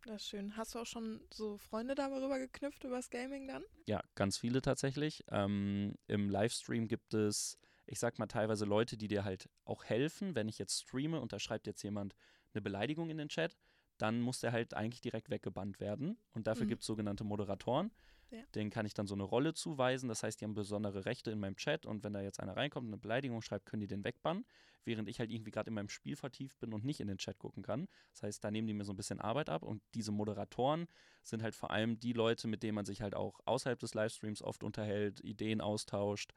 Das 0.06 0.22
ist 0.22 0.30
schön. 0.30 0.56
Hast 0.56 0.74
du 0.74 0.80
auch 0.80 0.86
schon 0.86 1.20
so 1.30 1.58
Freunde 1.58 1.94
darüber 1.94 2.40
geknüpft, 2.40 2.86
über 2.86 2.96
das 2.96 3.10
Gaming 3.10 3.50
dann? 3.50 3.64
Ja, 3.88 4.02
ganz 4.16 4.38
viele 4.38 4.62
tatsächlich. 4.62 5.26
Ähm, 5.30 5.96
Im 6.08 6.30
Livestream 6.30 6.88
gibt 6.88 7.14
es, 7.14 7.58
ich 7.86 8.00
sag 8.00 8.18
mal, 8.18 8.28
teilweise 8.28 8.64
Leute, 8.64 8.96
die 8.96 9.10
dir 9.10 9.26
halt 9.26 9.50
auch 9.66 9.84
helfen. 9.84 10.36
Wenn 10.36 10.48
ich 10.48 10.58
jetzt 10.58 10.84
streame 10.84 11.20
und 11.20 11.34
da 11.34 11.40
schreibt 11.40 11.68
jetzt 11.68 11.84
jemand 11.84 12.16
eine 12.54 12.62
Beleidigung 12.62 13.10
in 13.10 13.18
den 13.18 13.28
Chat, 13.28 13.58
dann 13.98 14.22
muss 14.22 14.40
der 14.40 14.54
halt 14.54 14.74
eigentlich 14.74 15.02
direkt 15.02 15.30
weggebannt 15.30 15.82
werden. 15.82 16.18
Und 16.32 16.48
dafür 16.48 16.64
mhm. 16.64 16.70
gibt 16.70 16.84
es 16.84 16.88
sogenannte 16.88 17.26
Moderatoren. 17.26 17.92
Ja. 18.32 18.44
Den 18.56 18.70
kann 18.70 18.86
ich 18.86 18.94
dann 18.94 19.08
so 19.08 19.14
eine 19.14 19.24
Rolle 19.24 19.54
zuweisen. 19.54 20.08
Das 20.08 20.24
heißt, 20.24 20.40
die 20.40 20.46
haben 20.46 20.54
besondere 20.54 21.06
Rechte 21.06 21.32
in 21.32 21.40
meinem 21.40 21.58
Chat 21.58 21.86
und 21.86 22.04
wenn 22.04 22.14
da 22.14 22.22
jetzt 22.22 22.40
einer 22.40 22.56
reinkommt 22.56 22.86
und 22.86 22.94
eine 22.94 23.02
Beleidigung 23.02 23.42
schreibt, 23.42 23.66
können 23.66 23.82
die 23.82 23.88
den 23.88 24.06
wegbannen, 24.06 24.46
während 24.86 25.10
ich 25.10 25.20
halt 25.20 25.30
irgendwie 25.30 25.52
gerade 25.52 25.68
in 25.68 25.74
meinem 25.74 25.90
Spiel 25.90 26.16
vertieft 26.16 26.58
bin 26.60 26.74
und 26.74 26.86
nicht 26.86 27.02
in 27.02 27.08
den 27.08 27.18
Chat 27.18 27.38
gucken 27.40 27.62
kann. 27.62 27.88
Das 28.14 28.24
heißt, 28.24 28.44
da 28.44 28.50
nehmen 28.50 28.68
die 28.68 28.74
mir 28.74 28.86
so 28.86 28.94
ein 28.94 28.98
bisschen 28.98 29.20
Arbeit 29.20 29.50
ab 29.50 29.64
und 29.64 29.84
diese 29.94 30.14
Moderatoren 30.14 30.88
sind 31.24 31.44
halt 31.44 31.56
vor 31.56 31.72
allem 31.72 32.00
die 32.00 32.14
Leute, 32.14 32.48
mit 32.48 32.64
denen 32.64 32.76
man 32.76 32.86
sich 32.86 33.02
halt 33.02 33.16
auch 33.16 33.40
außerhalb 33.46 33.80
des 33.80 33.94
Livestreams 33.94 34.42
oft 34.42 34.64
unterhält, 34.64 35.20
Ideen 35.22 35.60
austauscht 35.60 36.34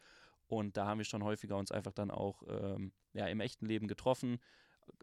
und 0.46 0.76
da 0.76 0.86
haben 0.86 0.98
wir 0.98 1.04
schon 1.04 1.22
häufiger 1.22 1.56
uns 1.56 1.70
einfach 1.70 1.92
dann 1.92 2.10
auch 2.10 2.42
ähm, 2.48 2.92
ja, 3.12 3.26
im 3.28 3.40
echten 3.40 3.66
Leben 3.66 3.86
getroffen 3.86 4.40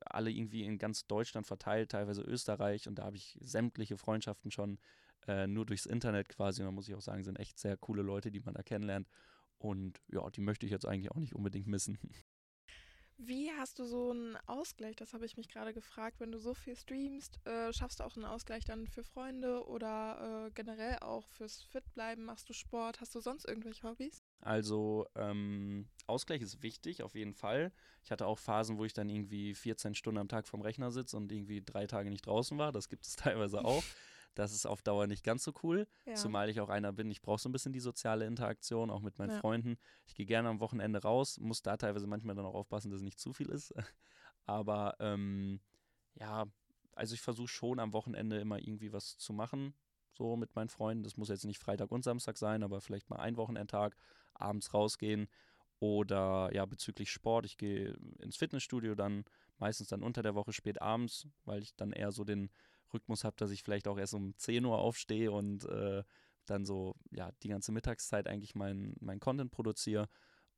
alle 0.06 0.30
irgendwie 0.32 0.64
in 0.64 0.78
ganz 0.78 1.08
Deutschland 1.08 1.48
verteilt, 1.48 1.92
teilweise 1.92 2.22
Österreich 2.22 2.88
und 2.88 2.96
da 2.96 3.04
habe 3.04 3.18
ich 3.18 3.38
sämtliche 3.42 3.98
Freundschaften 3.98 4.52
schon 4.52 4.80
äh, 5.28 5.48
nur 5.48 5.66
durchs 5.66 5.86
Internet 5.86 6.30
quasi. 6.30 6.62
Und 6.62 6.68
da 6.68 6.72
muss 6.72 6.88
ich 6.88 6.96
auch 6.96 7.01
sagen, 7.01 7.24
sind 7.24 7.40
echt 7.40 7.60
sehr 7.60 7.78
coole 7.78 8.01
Leute, 8.01 8.32
die 8.32 8.40
man 8.40 8.54
da 8.54 8.63
kennenlernt. 8.63 9.08
Und 9.58 10.01
ja, 10.12 10.28
die 10.30 10.42
möchte 10.42 10.66
ich 10.66 10.72
jetzt 10.72 10.86
eigentlich 10.86 11.12
auch 11.12 11.20
nicht 11.20 11.36
unbedingt 11.36 11.68
missen. 11.68 11.98
Wie 13.24 13.51
hast 13.51 13.78
du 13.78 13.86
so 13.86 14.10
einen 14.10 14.36
Ausgleich? 14.48 14.96
Das 14.96 15.13
habe 15.13 15.28
ich 15.28 15.38
mich 15.38 15.48
gerade 15.48 15.75
gefragt. 15.75 16.20
Wenn 16.20 16.32
du 16.32 16.40
so 16.40 16.56
viel 16.56 16.75
streamst, 16.75 17.40
äh, 17.46 17.72
schaffst 17.72 18.00
du 18.00 18.04
auch 18.04 18.16
einen 18.16 18.25
Ausgleich 18.25 18.66
dann 18.66 18.88
für 18.88 19.04
Freunde 19.04 19.68
oder 19.68 20.48
äh, 20.48 20.51
generell 20.56 20.98
auch 21.01 21.30
fürs 21.30 21.62
Fitbleiben? 21.62 22.25
Machst 22.25 22.50
du 22.50 22.54
Sport? 22.54 23.00
Hast 23.00 23.13
du 23.13 23.20
sonst 23.20 23.48
irgendwelche 23.48 23.84
Hobbys? 23.84 24.24
Also 24.40 25.06
ähm, 25.13 25.88
Ausgleich 26.08 26.42
ist 26.42 26.63
wichtig, 26.63 27.04
auf 27.04 27.13
jeden 27.13 27.36
Fall. 27.36 27.72
Ich 28.04 28.10
hatte 28.10 28.25
auch 28.25 28.40
Phasen, 28.40 28.80
wo 28.80 28.86
ich 28.86 28.94
dann 28.94 29.08
irgendwie 29.08 29.54
14 29.54 29.94
Stunden 29.94 30.18
am 30.18 30.28
Tag 30.28 30.48
vorm 30.48 30.63
Rechner 30.63 30.90
sitze 30.90 31.16
und 31.16 31.32
irgendwie 31.32 31.62
drei 31.63 31.86
Tage 31.86 32.10
nicht 32.10 32.25
draußen 32.25 32.58
war. 32.58 32.72
Das 32.72 32.90
gibt 32.90 33.06
es 33.06 33.16
teilweise 33.18 33.63
auch. 33.63 33.84
Das 34.36 34.54
ist 34.54 34.66
auf 34.66 34.82
Dauer 34.82 35.08
nicht 35.08 35.24
ganz 35.24 35.44
so 35.44 35.54
cool. 35.64 35.88
Ja. 36.06 36.16
Zumal 36.16 36.50
ich 36.50 36.62
auch 36.62 36.70
einer 36.70 36.94
bin, 36.94 37.12
ich 37.12 37.22
brauche 37.22 37.40
so 37.40 37.50
ein 37.50 37.52
bisschen 37.52 37.74
die 37.74 37.80
soziale 37.80 38.26
Interaktion, 38.26 38.90
auch 38.90 39.02
mit 39.02 39.20
meinen 39.20 39.32
ja. 39.32 39.40
Freunden. 39.40 39.78
Ich 40.06 40.16
gehe 40.16 40.26
gerne 40.26 40.50
am 40.50 40.60
Wochenende 40.60 41.02
raus, 41.02 41.38
muss 41.40 41.62
da 41.62 41.78
teilweise 41.78 42.08
manchmal 42.08 42.36
dann 42.36 42.46
auch 42.46 42.54
aufpassen, 42.54 42.90
dass 42.90 43.00
es 43.00 43.04
nicht 43.04 43.20
zu 43.20 43.34
viel 43.34 43.50
ist. 43.50 43.74
Aber 44.46 44.96
ähm, 45.00 45.60
ja, 46.16 46.46
also 46.96 47.14
ich 47.14 47.22
versuche 47.22 47.48
schon 47.48 47.79
am 47.79 47.94
Wochenende 47.94 48.40
immer 48.40 48.60
irgendwie 48.60 48.94
was 48.94 49.18
zu 49.18 49.34
machen, 49.34 49.74
so 50.12 50.36
mit 50.36 50.55
meinen 50.55 50.70
Freunden. 50.70 51.03
Das 51.03 51.18
muss 51.18 51.29
jetzt 51.29 51.46
nicht 51.46 51.60
Freitag 51.60 51.92
und 51.92 52.03
Samstag 52.03 52.38
sein, 52.38 52.64
aber 52.64 52.82
vielleicht 52.82 53.10
mal 53.10 53.20
ein 53.20 53.38
Wochenendtag, 53.38 53.96
abends 54.34 54.74
rausgehen. 54.74 55.27
Oder 55.79 56.53
ja, 56.53 56.66
bezüglich 56.66 57.12
Sport, 57.12 57.46
ich 57.46 57.58
gehe 57.58 57.98
ins 58.20 58.38
Fitnessstudio 58.38 58.94
dann 58.94 59.25
meistens 59.58 59.88
dann 59.88 60.03
unter 60.03 60.22
der 60.22 60.36
Woche 60.36 60.53
spät 60.53 60.82
abends, 60.82 61.27
weil 61.46 61.64
ich 61.64 61.75
dann 61.75 61.92
eher 61.92 62.12
so 62.12 62.24
den 62.24 62.51
Rhythmus 62.94 63.24
habe, 63.24 63.36
dass 63.38 63.51
ich 63.51 63.64
vielleicht 63.64 63.88
auch 63.88 63.98
erst 63.98 64.14
um 64.14 64.36
10 64.38 64.66
Uhr 64.66 64.77
aufstehe 64.77 65.32
und 65.32 65.66
äh, 65.66 66.04
dann 66.46 66.66
so, 66.66 66.96
ja, 67.12 67.32
die 67.44 67.50
ganze 67.50 67.72
Mittagszeit 67.72 68.27
eigentlich 68.27 68.56
mein, 68.56 68.96
mein 69.00 69.20
Content 69.20 69.51
produziere. 69.51 70.10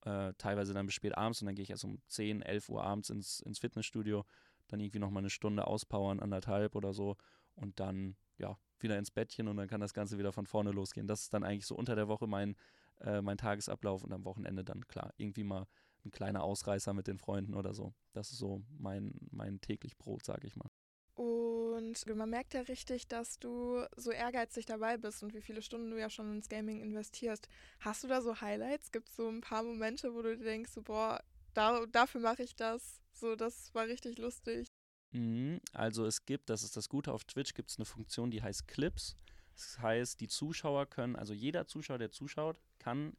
Äh, 0.06 0.34
teilweise 0.38 0.74
dann 0.74 0.86
bis 0.86 0.96
spät 0.96 1.18
abends 1.18 1.42
und 1.42 1.46
dann 1.46 1.56
gehe 1.56 1.64
ich 1.64 1.70
erst 1.70 1.86
um 1.86 2.02
10, 2.08 2.42
11 2.42 2.70
Uhr 2.70 2.84
abends 2.84 3.10
ins, 3.10 3.40
ins 3.40 3.60
Fitnessstudio, 3.60 4.26
dann 4.68 4.80
irgendwie 4.82 5.00
nochmal 5.00 5.22
eine 5.22 5.30
Stunde 5.30 5.66
auspowern, 5.66 6.20
anderthalb 6.20 6.76
oder 6.76 6.94
so 6.94 7.16
und 7.56 7.80
dann, 7.80 8.18
ja, 8.38 8.58
wieder 8.80 8.98
ins 8.98 9.12
Bettchen 9.12 9.48
und 9.48 9.56
dann 9.56 9.70
kann 9.70 9.80
das 9.80 9.94
Ganze 9.94 10.18
wieder 10.18 10.34
von 10.34 10.46
vorne 10.46 10.72
losgehen. 10.72 11.08
Das 11.08 11.22
ist 11.22 11.34
dann 11.34 11.44
eigentlich 11.44 11.66
so 11.66 11.76
unter 11.76 11.96
der 11.96 12.10
Woche 12.10 12.28
mein, 12.28 12.58
äh, 13.00 13.22
mein 13.22 13.38
Tagesablauf 13.38 14.04
und 14.04 14.12
am 14.12 14.26
Wochenende 14.26 14.66
dann, 14.66 14.86
klar, 14.88 15.14
irgendwie 15.16 15.46
mal 15.46 15.68
ein 16.06 16.12
kleiner 16.12 16.44
Ausreißer 16.44 16.94
mit 16.94 17.08
den 17.08 17.18
Freunden 17.18 17.54
oder 17.54 17.74
so. 17.74 17.94
Das 18.12 18.32
ist 18.32 18.40
so 18.40 18.62
mein, 18.78 19.14
mein 19.32 19.62
täglich 19.62 19.98
Brot, 19.98 20.26
sage 20.26 20.48
ich 20.48 20.58
mal. 20.58 20.70
Und 21.16 22.08
man 22.16 22.30
merkt 22.30 22.56
ja 22.56 22.62
richtig, 22.62 23.08
dass 23.08 23.38
du 23.38 23.86
so 23.96 24.12
ehrgeizig 24.12 24.66
dabei 24.66 24.98
bist 24.98 25.22
und 25.22 25.34
wie 25.36 25.42
viele 25.42 25.62
Stunden 25.62 25.92
du 25.92 26.00
ja 26.00 26.10
schon 26.10 26.34
ins 26.34 26.50
Gaming 26.50 26.82
investierst. 26.82 27.48
Hast 27.80 28.04
du 28.04 28.08
da 28.08 28.22
so 28.22 28.42
Highlights? 28.42 28.92
Gibt 28.92 29.10
es 29.10 29.16
so 29.16 29.30
ein 29.30 29.42
paar 29.42 29.62
Momente, 29.62 30.16
wo 30.16 30.24
du 30.24 30.36
denkst, 30.36 30.72
so, 30.72 30.82
boah, 30.82 31.24
da, 31.54 31.86
dafür 31.86 32.22
mache 32.22 32.42
ich 32.42 32.56
das. 32.56 33.02
So, 33.14 33.36
das 33.36 33.74
war 33.76 33.86
richtig 33.86 34.18
lustig. 34.18 34.68
Mhm, 35.12 35.62
also 35.72 36.06
es 36.08 36.26
gibt, 36.26 36.50
das 36.50 36.64
ist 36.64 36.76
das 36.76 36.90
Gute, 36.90 37.14
auf 37.14 37.24
Twitch 37.26 37.54
gibt 37.54 37.70
es 37.70 37.78
eine 37.78 37.86
Funktion, 37.86 38.32
die 38.32 38.42
heißt 38.42 38.68
Clips. 38.68 39.16
Das 39.54 39.78
heißt, 39.80 40.20
die 40.20 40.28
Zuschauer 40.28 40.88
können, 40.88 41.16
also 41.16 41.34
jeder 41.34 41.68
Zuschauer, 41.68 42.00
der 42.00 42.12
zuschaut, 42.12 42.60
kann 42.80 43.16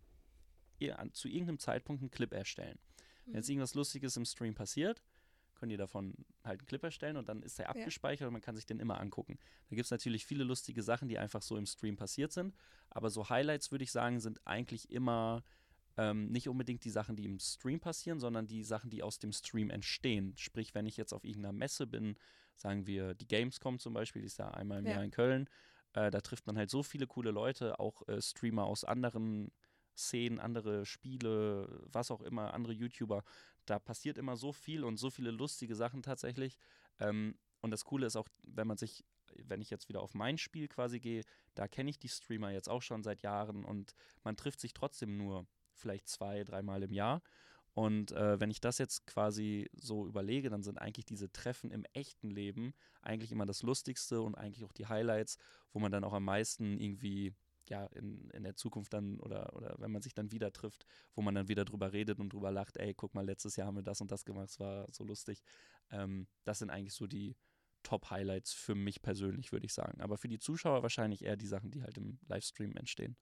zu 1.13 1.29
irgendeinem 1.29 1.61
Zeitpunkt 1.61 2.03
einen 2.03 2.11
Clip 2.11 2.33
erstellen. 2.33 2.79
Wenn 3.25 3.37
jetzt 3.37 3.47
mhm. 3.47 3.53
irgendwas 3.53 3.75
Lustiges 3.75 4.17
im 4.17 4.25
Stream 4.25 4.55
passiert, 4.55 5.01
können 5.55 5.71
die 5.71 5.77
davon 5.77 6.15
halt 6.43 6.61
einen 6.61 6.67
Clip 6.67 6.83
erstellen 6.83 7.17
und 7.17 7.29
dann 7.29 7.43
ist 7.43 7.59
der 7.59 7.71
abgespeichert 7.71 8.23
ja. 8.23 8.27
und 8.29 8.33
man 8.33 8.43
kann 8.43 8.57
sich 8.57 8.67
den 8.67 8.81
immer 8.81 9.01
angucken. 9.01 9.39
Da 9.69 9.77
gibt 9.77 9.85
es 9.85 9.91
natürlich 9.91 10.27
viele 10.27 10.45
lustige 10.45 10.83
Sachen, 10.83 11.09
die 11.09 11.19
einfach 11.19 11.43
so 11.43 11.57
im 11.57 11.67
Stream 11.67 11.97
passiert 11.97 12.33
sind, 12.33 12.55
aber 12.91 13.11
so 13.11 13.29
Highlights, 13.29 13.71
würde 13.71 13.85
ich 13.85 13.93
sagen, 13.93 14.21
sind 14.21 14.41
eigentlich 14.47 14.91
immer 14.91 15.45
ähm, 15.97 16.27
nicht 16.31 16.49
unbedingt 16.49 16.85
die 16.85 16.91
Sachen, 16.91 17.17
die 17.17 17.25
im 17.25 17.39
Stream 17.39 17.81
passieren, 17.81 18.19
sondern 18.19 18.47
die 18.47 18.65
Sachen, 18.65 18.91
die 18.91 19.03
aus 19.03 19.19
dem 19.19 19.33
Stream 19.33 19.71
entstehen. 19.71 20.35
Sprich, 20.37 20.75
wenn 20.75 20.87
ich 20.87 20.97
jetzt 20.97 21.13
auf 21.13 21.25
irgendeiner 21.25 21.53
Messe 21.53 21.87
bin, 21.87 22.17
sagen 22.57 22.87
wir 22.87 23.15
die 23.15 23.29
Gamescom 23.29 23.79
zum 23.79 23.95
Beispiel, 23.95 24.23
die 24.23 24.27
ist 24.27 24.39
ja 24.39 24.51
einmal 24.51 24.81
im 24.81 24.87
ja. 24.87 24.93
Jahr 24.93 25.05
in 25.05 25.11
Köln, 25.11 25.49
äh, 25.95 26.11
da 26.11 26.21
trifft 26.21 26.47
man 26.47 26.59
halt 26.59 26.71
so 26.71 26.83
viele 26.83 27.07
coole 27.07 27.31
Leute, 27.31 27.79
auch 27.79 28.07
äh, 28.09 28.21
Streamer 28.21 28.65
aus 28.65 28.85
anderen 28.85 29.51
Szenen, 29.97 30.41
andere 30.41 30.87
Spiele, 30.87 31.83
was 31.93 32.11
auch 32.11 32.21
immer, 32.21 32.55
andere 32.55 32.73
YouTuber. 32.73 33.23
Da 33.67 33.79
passiert 33.79 34.19
immer 34.19 34.37
so 34.37 34.53
viel 34.53 34.85
und 34.85 34.97
so 34.97 35.11
viele 35.11 35.31
lustige 35.31 35.75
Sachen 35.75 36.03
tatsächlich. 36.03 36.59
Ähm, 36.99 37.37
und 37.61 37.71
das 37.71 37.85
Coole 37.85 38.07
ist 38.07 38.17
auch, 38.17 38.29
wenn 38.43 38.67
man 38.67 38.77
sich, 38.77 39.05
wenn 39.37 39.63
ich 39.63 39.71
jetzt 39.71 39.89
wieder 39.89 40.03
auf 40.03 40.15
mein 40.15 40.37
Spiel 40.37 40.69
quasi 40.69 41.01
gehe, 41.01 41.25
da 41.55 41.67
kenne 41.67 41.91
ich 41.91 41.99
die 41.99 42.09
Streamer 42.09 42.51
jetzt 42.51 42.69
auch 42.69 42.83
schon 42.83 43.03
seit 43.03 43.23
Jahren 43.23 43.65
und 43.65 43.95
man 44.23 44.37
trifft 44.37 44.61
sich 44.61 44.75
trotzdem 44.75 45.17
nur 45.17 45.47
vielleicht 45.73 46.09
zwei, 46.09 46.45
dreimal 46.45 46.83
im 46.83 46.93
Jahr. 46.93 47.23
Und 47.75 48.13
äh, 48.13 48.39
wenn 48.39 48.51
ich 48.51 48.61
das 48.61 48.79
jetzt 48.79 49.07
quasi 49.07 49.69
so 49.73 50.07
überlege, 50.07 50.49
dann 50.49 50.63
sind 50.63 50.79
eigentlich 50.79 51.07
diese 51.07 51.33
Treffen 51.33 51.73
im 51.73 51.85
echten 51.93 52.31
Leben 52.31 52.73
eigentlich 53.03 53.33
immer 53.33 53.47
das 53.47 53.63
Lustigste 53.63 54.23
und 54.23 54.37
eigentlich 54.37 54.65
auch 54.65 54.73
die 54.73 54.87
Highlights, 54.87 55.39
wo 55.73 55.81
man 55.81 55.91
dann 55.91 56.05
auch 56.05 56.13
am 56.13 56.25
meisten 56.25 56.79
irgendwie 56.79 57.35
ja, 57.71 57.87
in, 57.87 58.31
in 58.31 58.43
der 58.43 58.57
Zukunft 58.57 58.93
dann 58.93 59.19
oder, 59.21 59.55
oder 59.55 59.75
wenn 59.79 59.91
man 59.91 60.03
sich 60.03 60.15
dann 60.15 60.33
wieder 60.33 60.53
trifft, 60.53 60.87
wo 61.15 61.23
man 61.23 61.35
dann 61.35 61.49
wieder 61.49 61.65
drüber 61.65 61.93
redet 61.93 62.19
und 62.21 62.33
drüber 62.33 62.51
lacht, 62.51 62.77
ey, 62.77 62.95
guck 62.95 63.15
mal, 63.15 63.25
letztes 63.25 63.57
Jahr 63.57 63.67
haben 63.67 63.77
wir 63.77 63.83
das 63.83 64.01
und 64.01 64.11
das 64.11 64.25
gemacht, 64.25 64.51
es 64.51 64.61
war 64.61 64.87
so 64.91 65.05
lustig. 65.05 65.43
Ähm, 65.91 66.27
das 66.45 66.59
sind 66.59 66.71
eigentlich 66.71 66.95
so 66.95 67.07
die 67.07 67.37
Top-Highlights 67.83 68.53
für 68.53 68.75
mich 68.75 69.03
persönlich, 69.03 69.53
würde 69.53 69.67
ich 69.67 69.73
sagen. 69.73 70.01
Aber 70.01 70.17
für 70.17 70.29
die 70.29 70.39
Zuschauer 70.39 70.83
wahrscheinlich 70.83 71.25
eher 71.25 71.37
die 71.37 71.47
Sachen, 71.47 71.71
die 71.71 71.83
halt 71.83 71.97
im 71.99 72.19
Livestream 72.27 72.75
entstehen. 72.77 73.17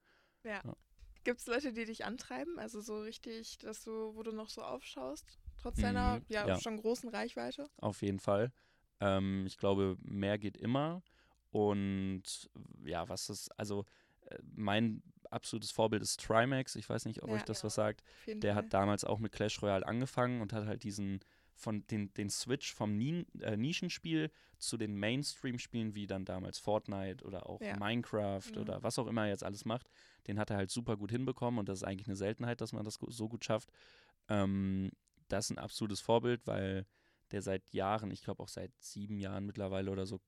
Ja. 0.45 0.63
ja. 0.65 0.77
Gibt 1.25 1.41
es 1.41 1.47
Leute, 1.47 1.73
die 1.73 1.85
dich 1.85 2.05
antreiben? 2.05 2.59
Also 2.59 2.81
so 2.81 3.01
richtig, 3.01 3.59
dass 3.59 3.85
du, 3.85 4.15
wo 4.15 4.23
du 4.23 4.33
noch 4.33 4.49
so 4.49 4.63
aufschaust, 4.63 5.39
trotz 5.57 5.77
mhm, 5.79 5.83
deiner 5.83 6.23
ja, 6.29 6.49
ja, 6.49 6.61
schon 6.61 6.79
großen 6.79 7.11
Reichweite? 7.11 7.69
Auf 7.77 8.03
jeden 8.03 8.19
Fall. 8.19 8.53
Ähm, 9.01 9.45
ich 9.47 9.57
glaube, 9.59 9.97
mehr 10.01 10.39
geht 10.39 10.57
immer. 10.57 11.03
Und 11.51 12.51
ja, 12.85 13.09
was 13.09 13.29
ist, 13.29 13.51
also 13.59 13.85
mein 14.55 15.03
absolutes 15.31 15.71
Vorbild 15.71 16.03
ist 16.03 16.21
Trimax. 16.21 16.77
Ich 16.77 16.89
weiß 16.89 17.07
nicht, 17.07 17.23
ob 17.23 17.31
Ja. 17.31 17.37
euch 17.37 17.43
das 17.45 17.59
Ja. 17.63 17.65
was 17.65 17.75
sagt. 17.75 18.03
Der 18.27 18.55
Fall. 18.55 18.65
hat 18.65 18.73
damals 18.75 19.05
auch 19.05 19.19
mit 19.19 19.33
Clash 19.33 19.63
Royale 19.63 19.87
angefangen 19.87 20.41
und 20.41 20.53
hat 20.53 20.67
halt 20.67 20.83
diesen 20.85 21.21
von 21.55 21.87
den, 21.89 22.13
den 22.15 22.29
Switch 22.31 22.75
vom 22.75 22.97
Nin, 22.97 23.27
äh, 23.41 23.57
Nischenspiel 23.57 24.31
zu 24.59 24.77
den 24.77 24.97
Mainstream-Spielen 24.97 25.95
wie 25.95 26.07
dann 26.07 26.25
damals 26.25 26.59
Fortnite 26.59 27.25
oder 27.25 27.49
auch 27.49 27.61
Ja. 27.61 27.77
Minecraft 27.77 28.43
Ja. 28.55 28.61
oder 28.61 28.83
was 28.83 28.99
auch 28.99 29.07
immer 29.07 29.23
er 29.25 29.29
jetzt 29.29 29.45
alles 29.45 29.65
macht, 29.65 29.89
den 30.27 30.39
hat 30.39 30.51
er 30.51 30.57
halt 30.57 30.71
super 30.71 30.97
gut 30.97 31.11
hinbekommen 31.13 31.59
und 31.61 31.69
das 31.69 31.79
ist 31.81 31.85
eigentlich 31.85 32.09
eine 32.09 32.17
Seltenheit, 32.17 32.61
dass 32.61 32.73
man 32.73 32.85
das 32.85 32.99
so 33.09 33.29
gut 33.29 33.45
schafft. 33.45 33.71
Ähm, 34.29 34.91
das 35.29 35.47
ist 35.47 35.51
ein 35.51 35.59
absolutes 35.59 36.01
Vorbild, 36.01 36.47
weil 36.47 36.87
der 37.31 37.43
seit 37.43 37.71
Jahren, 37.73 38.11
ich 38.11 38.23
glaube 38.23 38.43
auch 38.43 38.49
seit 38.49 38.73
sieben 38.81 39.19
Jahren 39.19 39.47
mittlerweile 39.47 39.91
oder 39.91 40.07
so, 40.07 40.21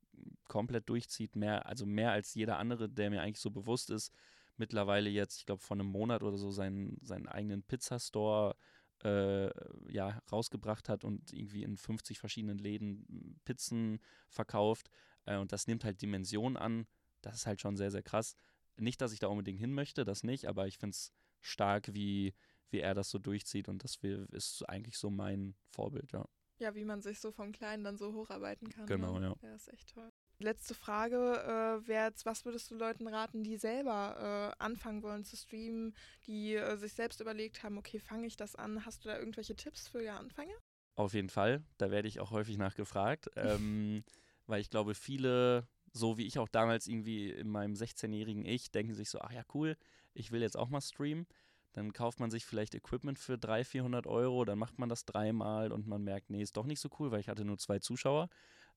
komplett 0.48 0.88
durchzieht. 0.88 1.37
Mehr, 1.37 1.66
also 1.66 1.87
mehr 1.87 2.12
als 2.12 2.35
jeder 2.35 2.59
andere, 2.59 2.88
der 2.88 3.11
mir 3.11 3.22
eigentlich 3.22 3.40
so 3.40 3.50
bewusst 3.50 3.90
ist. 3.90 4.12
Mittlerweile 4.57 5.11
jetzt, 5.11 5.38
ich 5.38 5.46
glaube, 5.46 5.62
vor 5.62 5.76
einem 5.76 5.87
Monat 5.87 6.22
oder 6.22 6.37
so 6.37 6.50
seinen, 6.50 6.98
seinen 7.02 7.28
eigenen 7.28 7.62
Pizzastore 7.62 8.57
äh, 9.02 9.50
ja, 9.92 10.22
rausgebracht 10.30 10.88
hat 10.88 11.04
und 11.04 11.33
irgendwie 11.33 11.62
in 11.62 11.76
50 11.76 12.18
verschiedenen 12.18 12.59
Läden 12.59 13.40
Pizzen 13.44 14.00
verkauft. 14.28 14.88
Äh, 15.26 15.38
und 15.38 15.52
das 15.52 15.66
nimmt 15.66 15.85
halt 15.85 16.00
Dimensionen 16.02 16.57
an. 16.57 16.87
Das 17.20 17.35
ist 17.37 17.46
halt 17.46 17.61
schon 17.61 17.76
sehr, 17.76 17.90
sehr 17.90 18.02
krass. 18.02 18.37
Nicht, 18.76 19.00
dass 19.00 19.12
ich 19.12 19.20
da 19.20 19.28
unbedingt 19.28 19.59
hin 19.59 19.72
möchte, 19.72 20.04
das 20.04 20.24
nicht, 20.24 20.46
aber 20.46 20.66
ich 20.66 20.78
finde 20.78 20.94
es 20.94 21.12
stark, 21.40 21.94
wie, 21.94 22.35
wie 22.70 22.80
er 22.80 22.94
das 22.94 23.11
so 23.11 23.18
durchzieht 23.18 23.68
und 23.68 23.85
das 23.85 23.98
ist 24.33 24.68
eigentlich 24.68 24.98
so 24.98 25.11
mein 25.11 25.54
Vorbild, 25.70 26.12
ja. 26.12 26.26
Ja, 26.59 26.74
wie 26.74 26.85
man 26.85 27.02
sich 27.02 27.20
so 27.20 27.30
vom 27.33 27.52
Kleinen 27.52 27.85
dann 27.85 27.96
so 27.96 28.14
hocharbeiten 28.14 28.68
kann. 28.68 28.87
Genau, 28.87 29.18
ne? 29.18 29.26
ja. 29.42 29.48
Ja, 29.48 29.54
ist 29.54 29.72
echt 29.72 29.92
toll. 29.92 30.12
Letzte 30.38 30.75
Frage 30.75 31.16
äh, 31.16 31.87
wäre 31.87 32.07
jetzt, 32.07 32.27
was 32.27 32.44
würdest 32.44 32.70
du 32.70 32.75
Leuten 32.75 33.07
raten, 33.07 33.44
die 33.44 33.57
selber 33.57 34.55
äh, 34.59 34.62
anfangen 34.62 35.03
wollen 35.03 35.25
zu 35.25 35.37
streamen, 35.37 35.94
die 36.27 36.55
äh, 36.55 36.77
sich 36.77 36.94
selbst 36.94 37.20
überlegt 37.20 37.62
haben, 37.62 37.79
okay, 37.79 38.01
fange 38.01 38.27
ich 38.27 38.37
das 38.37 38.57
an? 38.57 38.85
Hast 38.85 39.05
du 39.05 39.09
da 39.09 39.18
irgendwelche 39.18 39.55
Tipps 39.55 39.87
für 39.87 40.03
ja 40.03 40.16
Anfänger? 40.16 40.55
Auf 40.97 41.14
jeden 41.14 41.29
Fall. 41.29 41.62
Da 41.79 41.90
werde 41.90 42.09
ich 42.09 42.20
auch 42.20 42.31
häufig 42.31 42.59
nachgefragt, 42.59 43.31
ähm, 43.37 44.05
weil 44.47 44.61
ich 44.61 44.70
glaube, 44.70 44.94
viele, 44.94 45.68
so 45.92 46.18
wie 46.18 46.27
ich 46.27 46.38
auch 46.38 46.49
damals 46.49 46.88
irgendwie 46.88 47.31
in 47.31 47.49
meinem 47.49 47.75
16-jährigen 47.75 48.44
Ich, 48.44 48.73
denken 48.73 48.94
sich 48.94 49.11
so, 49.11 49.20
ach 49.20 49.33
ja, 49.33 49.44
cool, 49.55 49.77
ich 50.14 50.33
will 50.33 50.42
jetzt 50.42 50.57
auch 50.57 50.68
mal 50.68 50.81
streamen. 50.81 51.27
Dann 51.75 51.92
kauft 51.92 52.20
man 52.20 52.31
sich 52.31 52.44
vielleicht 52.44 52.75
Equipment 52.75 53.18
für 53.18 53.37
300, 53.37 53.66
400 53.66 54.07
Euro, 54.07 54.44
dann 54.44 54.59
macht 54.59 54.79
man 54.79 54.88
das 54.88 55.05
dreimal 55.05 55.73
und 55.73 55.88
man 55.88 56.05
merkt, 56.05 56.31
nee, 56.31 56.42
ist 56.42 56.57
doch 56.57 56.66
nicht 56.66 56.81
so 56.81 56.88
cool, 56.99 57.11
weil 57.11 57.20
ich 57.20 57.29
hatte 57.29 57.44
nur 57.44 57.59
zwei 57.59 57.81
Zuschauer. 57.81 58.29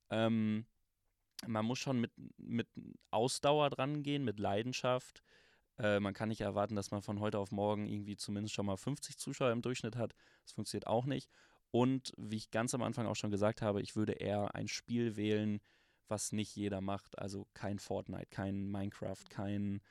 Ähm, 0.09 0.65
man 1.45 1.65
muss 1.65 1.79
schon 1.79 1.99
mit, 1.99 2.11
mit 2.37 2.67
Ausdauer 3.11 3.69
dran 3.69 4.03
gehen, 4.03 4.23
mit 4.23 4.39
Leidenschaft. 4.39 5.21
Äh, 5.77 5.99
man 5.99 6.13
kann 6.13 6.29
nicht 6.29 6.41
erwarten, 6.41 6.75
dass 6.75 6.91
man 6.91 7.01
von 7.01 7.19
heute 7.19 7.39
auf 7.39 7.51
morgen 7.51 7.87
irgendwie 7.87 8.15
zumindest 8.15 8.55
schon 8.55 8.65
mal 8.65 8.77
50 8.77 9.17
Zuschauer 9.17 9.51
im 9.51 9.61
Durchschnitt 9.61 9.95
hat. 9.95 10.15
Das 10.43 10.53
funktioniert 10.53 10.87
auch 10.87 11.05
nicht. 11.05 11.29
Und 11.71 12.13
wie 12.17 12.37
ich 12.37 12.49
ganz 12.49 12.73
am 12.73 12.81
Anfang 12.81 13.05
auch 13.05 13.15
schon 13.15 13.31
gesagt 13.31 13.61
habe, 13.61 13.81
ich 13.81 13.95
würde 13.95 14.13
eher 14.13 14.55
ein 14.55 14.67
Spiel 14.67 15.15
wählen, 15.15 15.59
was 16.07 16.31
nicht 16.31 16.55
jeder 16.55 16.81
macht. 16.81 17.19
Also 17.19 17.47
kein 17.53 17.79
Fortnite, 17.79 18.27
kein 18.29 18.69
Minecraft, 18.71 19.23
kein 19.29 19.81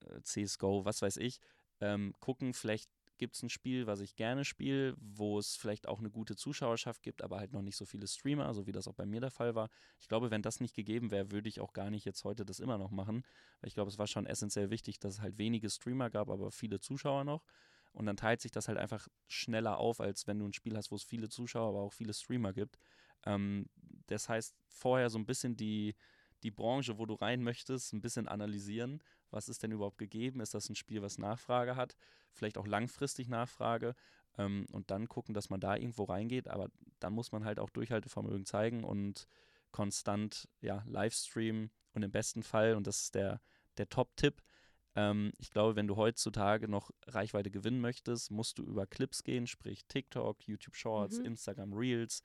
äh, 0.00 0.22
CSGO, 0.22 0.84
was 0.84 1.02
weiß 1.02 1.16
ich. 1.18 1.40
Ähm, 1.80 2.14
gucken, 2.20 2.54
vielleicht 2.54 2.90
gibt 3.18 3.34
es 3.34 3.42
ein 3.42 3.50
Spiel, 3.50 3.86
was 3.86 4.00
ich 4.00 4.16
gerne 4.16 4.44
spiele, 4.44 4.94
wo 4.98 5.38
es 5.38 5.56
vielleicht 5.56 5.86
auch 5.86 5.98
eine 5.98 6.10
gute 6.10 6.36
Zuschauerschaft 6.36 7.02
gibt, 7.02 7.22
aber 7.22 7.38
halt 7.38 7.52
noch 7.52 7.62
nicht 7.62 7.76
so 7.76 7.84
viele 7.84 8.06
Streamer, 8.06 8.52
so 8.54 8.66
wie 8.66 8.72
das 8.72 8.88
auch 8.88 8.94
bei 8.94 9.06
mir 9.06 9.20
der 9.20 9.30
Fall 9.30 9.54
war. 9.54 9.68
Ich 9.98 10.08
glaube, 10.08 10.30
wenn 10.30 10.42
das 10.42 10.60
nicht 10.60 10.74
gegeben 10.74 11.10
wäre, 11.10 11.30
würde 11.30 11.48
ich 11.48 11.60
auch 11.60 11.72
gar 11.72 11.90
nicht 11.90 12.04
jetzt 12.04 12.24
heute 12.24 12.44
das 12.44 12.60
immer 12.60 12.78
noch 12.78 12.90
machen, 12.90 13.24
weil 13.60 13.68
ich 13.68 13.74
glaube, 13.74 13.90
es 13.90 13.98
war 13.98 14.06
schon 14.06 14.26
essentiell 14.26 14.70
wichtig, 14.70 14.98
dass 14.98 15.14
es 15.14 15.20
halt 15.20 15.38
wenige 15.38 15.68
Streamer 15.68 16.10
gab, 16.10 16.30
aber 16.30 16.50
viele 16.50 16.80
Zuschauer 16.80 17.24
noch. 17.24 17.44
Und 17.92 18.06
dann 18.06 18.16
teilt 18.16 18.40
sich 18.40 18.52
das 18.52 18.68
halt 18.68 18.78
einfach 18.78 19.08
schneller 19.26 19.78
auf, 19.78 20.00
als 20.00 20.26
wenn 20.26 20.38
du 20.38 20.46
ein 20.46 20.52
Spiel 20.52 20.76
hast, 20.76 20.90
wo 20.90 20.96
es 20.96 21.04
viele 21.04 21.28
Zuschauer, 21.28 21.68
aber 21.70 21.80
auch 21.80 21.92
viele 21.92 22.14
Streamer 22.14 22.52
gibt. 22.52 22.78
Ähm, 23.24 23.68
das 24.06 24.28
heißt, 24.28 24.54
vorher 24.68 25.10
so 25.10 25.18
ein 25.18 25.26
bisschen 25.26 25.56
die, 25.56 25.96
die 26.42 26.50
Branche, 26.50 26.98
wo 26.98 27.06
du 27.06 27.14
rein 27.14 27.42
möchtest, 27.42 27.92
ein 27.92 28.00
bisschen 28.00 28.28
analysieren. 28.28 29.02
Was 29.30 29.48
ist 29.48 29.62
denn 29.62 29.72
überhaupt 29.72 29.98
gegeben? 29.98 30.40
Ist 30.40 30.54
das 30.54 30.68
ein 30.68 30.74
Spiel, 30.76 31.02
was 31.02 31.18
Nachfrage 31.18 31.76
hat? 31.76 31.96
Vielleicht 32.32 32.58
auch 32.58 32.66
langfristig 32.66 33.28
Nachfrage. 33.28 33.94
Ähm, 34.36 34.66
und 34.72 34.90
dann 34.90 35.08
gucken, 35.08 35.34
dass 35.34 35.50
man 35.50 35.60
da 35.60 35.76
irgendwo 35.76 36.04
reingeht. 36.04 36.48
Aber 36.48 36.70
dann 36.98 37.12
muss 37.12 37.32
man 37.32 37.44
halt 37.44 37.58
auch 37.58 37.70
Durchhaltevermögen 37.70 38.46
zeigen 38.46 38.84
und 38.84 39.26
konstant 39.70 40.48
ja, 40.60 40.82
Livestreamen. 40.86 41.70
Und 41.94 42.02
im 42.02 42.10
besten 42.10 42.42
Fall, 42.42 42.74
und 42.74 42.86
das 42.86 43.02
ist 43.02 43.14
der, 43.14 43.40
der 43.76 43.88
Top-Tipp, 43.88 44.42
ähm, 44.94 45.32
ich 45.38 45.50
glaube, 45.50 45.76
wenn 45.76 45.86
du 45.86 45.96
heutzutage 45.96 46.68
noch 46.68 46.90
Reichweite 47.06 47.50
gewinnen 47.50 47.80
möchtest, 47.80 48.30
musst 48.30 48.58
du 48.58 48.64
über 48.64 48.86
Clips 48.86 49.22
gehen, 49.22 49.46
sprich 49.46 49.84
TikTok, 49.86 50.46
YouTube 50.46 50.74
Shorts, 50.74 51.18
Mhm. 51.18 51.26
Instagram 51.26 51.72
Reels. 51.72 52.22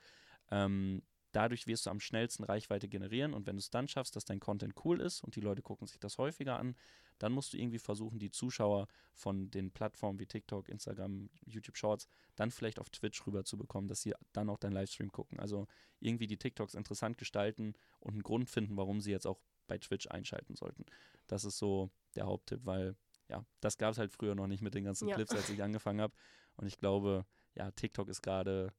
Ähm, 0.51 1.03
dadurch 1.33 1.67
wirst 1.67 1.85
du 1.85 1.89
am 1.89 1.99
schnellsten 1.99 2.43
Reichweite 2.43 2.87
generieren 2.87 3.33
und 3.33 3.45
wenn 3.45 3.57
du 3.57 3.59
es 3.59 3.69
dann 3.69 3.87
schaffst, 3.87 4.15
dass 4.15 4.23
dein 4.25 4.39
Content 4.39 4.73
cool 4.85 5.01
ist 5.01 5.23
und 5.23 5.35
die 5.35 5.41
Leute 5.41 5.61
gucken 5.61 5.87
sich 5.87 5.99
das 5.99 6.17
häufiger 6.17 6.57
an, 6.57 6.75
dann 7.19 7.31
musst 7.31 7.53
du 7.53 7.57
irgendwie 7.57 7.79
versuchen, 7.79 8.19
die 8.19 8.31
Zuschauer 8.31 8.87
von 9.13 9.51
den 9.51 9.71
Plattformen 9.71 10.19
wie 10.19 10.25
TikTok, 10.25 10.69
Instagram, 10.69 11.29
YouTube 11.45 11.77
Shorts 11.77 12.07
dann 12.35 12.51
vielleicht 12.51 12.79
auf 12.79 12.89
Twitch 12.89 13.25
rüber 13.27 13.43
zu 13.43 13.57
bekommen, 13.57 13.87
dass 13.87 14.01
sie 14.01 14.13
dann 14.31 14.49
auch 14.49 14.57
deinen 14.57 14.73
Livestream 14.73 15.11
gucken. 15.11 15.39
Also 15.39 15.67
irgendwie 15.99 16.27
die 16.27 16.37
TikToks 16.37 16.73
interessant 16.75 17.17
gestalten 17.17 17.73
und 17.99 18.13
einen 18.13 18.23
Grund 18.23 18.49
finden, 18.49 18.77
warum 18.77 19.01
sie 19.01 19.11
jetzt 19.11 19.27
auch 19.27 19.39
bei 19.67 19.77
Twitch 19.77 20.07
einschalten 20.07 20.55
sollten. 20.55 20.85
Das 21.27 21.45
ist 21.45 21.57
so 21.57 21.89
der 22.15 22.25
Haupttipp, 22.25 22.65
weil 22.65 22.95
ja, 23.29 23.45
das 23.61 23.77
gab 23.77 23.91
es 23.91 23.97
halt 23.97 24.11
früher 24.11 24.35
noch 24.35 24.47
nicht 24.47 24.61
mit 24.61 24.75
den 24.75 24.83
ganzen 24.83 25.07
Ja. 25.07 25.15
Clips, 25.15 25.31
als 25.31 25.49
ich 25.49 25.63
angefangen 25.63 26.01
habe. 26.01 26.13
Und 26.57 26.67
ich 26.67 26.77
glaube, 26.77 27.25
ja, 27.55 27.71
TikTok 27.71 28.09
ist 28.09 28.21
gerade 28.21 28.73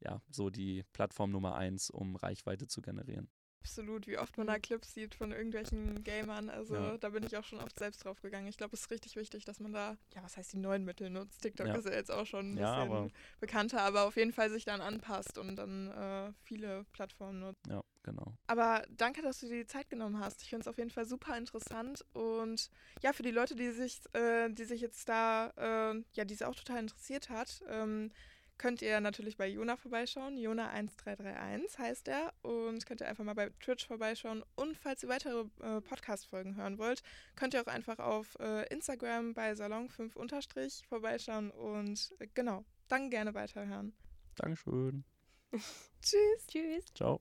ja 0.00 0.20
so 0.30 0.50
die 0.50 0.84
Plattform 0.92 1.30
Nummer 1.30 1.54
eins, 1.56 1.90
um 1.90 2.16
Reichweite 2.16 2.66
zu 2.66 2.82
generieren. 2.82 3.28
Absolut, 3.60 4.06
wie 4.06 4.16
oft 4.16 4.38
man 4.38 4.46
da 4.46 4.54
Mhm. 4.58 4.62
Clips 4.62 4.94
sieht 4.94 5.16
von 5.16 5.32
irgendwelchen 5.32 6.04
Gamern. 6.04 6.50
Also 6.50 6.76
Ja. 6.76 6.98
da 6.98 7.08
bin 7.08 7.24
ich 7.24 7.36
auch 7.36 7.42
schon 7.42 7.58
oft 7.58 7.76
selbst 7.76 8.04
drauf 8.04 8.20
gegangen. 8.22 8.46
Ich 8.46 8.56
glaube, 8.56 8.74
es 8.76 8.82
ist 8.82 8.90
richtig 8.92 9.16
wichtig, 9.16 9.44
dass 9.44 9.58
man 9.58 9.72
da, 9.72 9.96
ja, 10.14 10.22
was 10.22 10.36
heißt 10.36 10.52
die 10.52 10.58
neuen 10.58 10.84
Mittel 10.84 11.10
nutzt. 11.10 11.42
TikTok 11.42 11.66
Ja. 11.66 11.74
ist 11.74 11.84
ja 11.86 11.92
jetzt 11.92 12.12
auch 12.12 12.26
schon 12.26 12.52
ein 12.54 12.56
Ja, 12.58 12.84
bisschen 12.84 12.92
aber- 12.92 13.10
bekannter, 13.40 13.82
aber 13.82 14.04
auf 14.04 14.14
jeden 14.16 14.32
Fall 14.32 14.50
sich 14.50 14.64
dann 14.64 14.80
anpasst 14.80 15.36
und 15.36 15.56
dann 15.56 15.90
äh, 15.90 16.32
viele 16.44 16.84
Plattformen 16.92 17.40
nutzt. 17.40 17.66
Ja, 17.68 17.82
genau. 18.04 18.34
Aber 18.46 18.84
danke, 18.88 19.20
dass 19.22 19.40
du 19.40 19.48
dir 19.48 19.62
die 19.62 19.66
Zeit 19.66 19.90
genommen 19.90 20.20
hast. 20.20 20.42
Ich 20.42 20.48
finde 20.50 20.60
es 20.60 20.68
auf 20.68 20.78
jeden 20.78 20.90
Fall 20.90 21.06
super 21.06 21.36
interessant 21.36 22.04
und 22.12 22.70
ja, 23.02 23.12
für 23.12 23.24
die 23.24 23.32
Leute, 23.32 23.56
die 23.56 23.70
sich, 23.72 24.00
äh, 24.12 24.48
die 24.48 24.64
sich 24.64 24.80
jetzt 24.80 25.08
da, 25.08 25.48
äh, 25.56 26.04
ja, 26.12 26.24
die 26.24 26.34
es 26.34 26.42
auch 26.42 26.54
total 26.54 26.78
interessiert 26.82 27.30
hat, 27.30 27.62
ähm, 27.68 28.12
könnt 28.58 28.82
ihr 28.82 29.00
natürlich 29.00 29.36
bei 29.36 29.46
Jona 29.48 29.76
vorbeischauen. 29.76 30.36
Jona1331 30.36 31.78
heißt 31.78 32.08
er 32.08 32.32
und 32.42 32.86
könnt 32.86 33.00
ihr 33.00 33.08
einfach 33.08 33.24
mal 33.24 33.34
bei 33.34 33.50
Twitch 33.60 33.86
vorbeischauen. 33.86 34.42
Und 34.54 34.76
falls 34.76 35.02
ihr 35.02 35.08
weitere 35.08 35.44
äh, 35.60 35.80
Podcast-Folgen 35.80 36.56
hören 36.56 36.78
wollt, 36.78 37.02
könnt 37.34 37.54
ihr 37.54 37.62
auch 37.62 37.66
einfach 37.66 37.98
auf 37.98 38.36
äh, 38.40 38.66
Instagram 38.72 39.34
bei 39.34 39.52
Salon5 39.52 40.16
unterstrich 40.16 40.82
vorbeischauen 40.88 41.50
und 41.50 42.14
äh, 42.18 42.28
genau, 42.34 42.64
dann 42.88 43.10
gerne 43.10 43.34
weiterhören. 43.34 43.94
Dankeschön. 44.36 45.04
Tschüss! 46.02 46.46
Tschüss. 46.48 46.84
Ciao. 46.94 47.20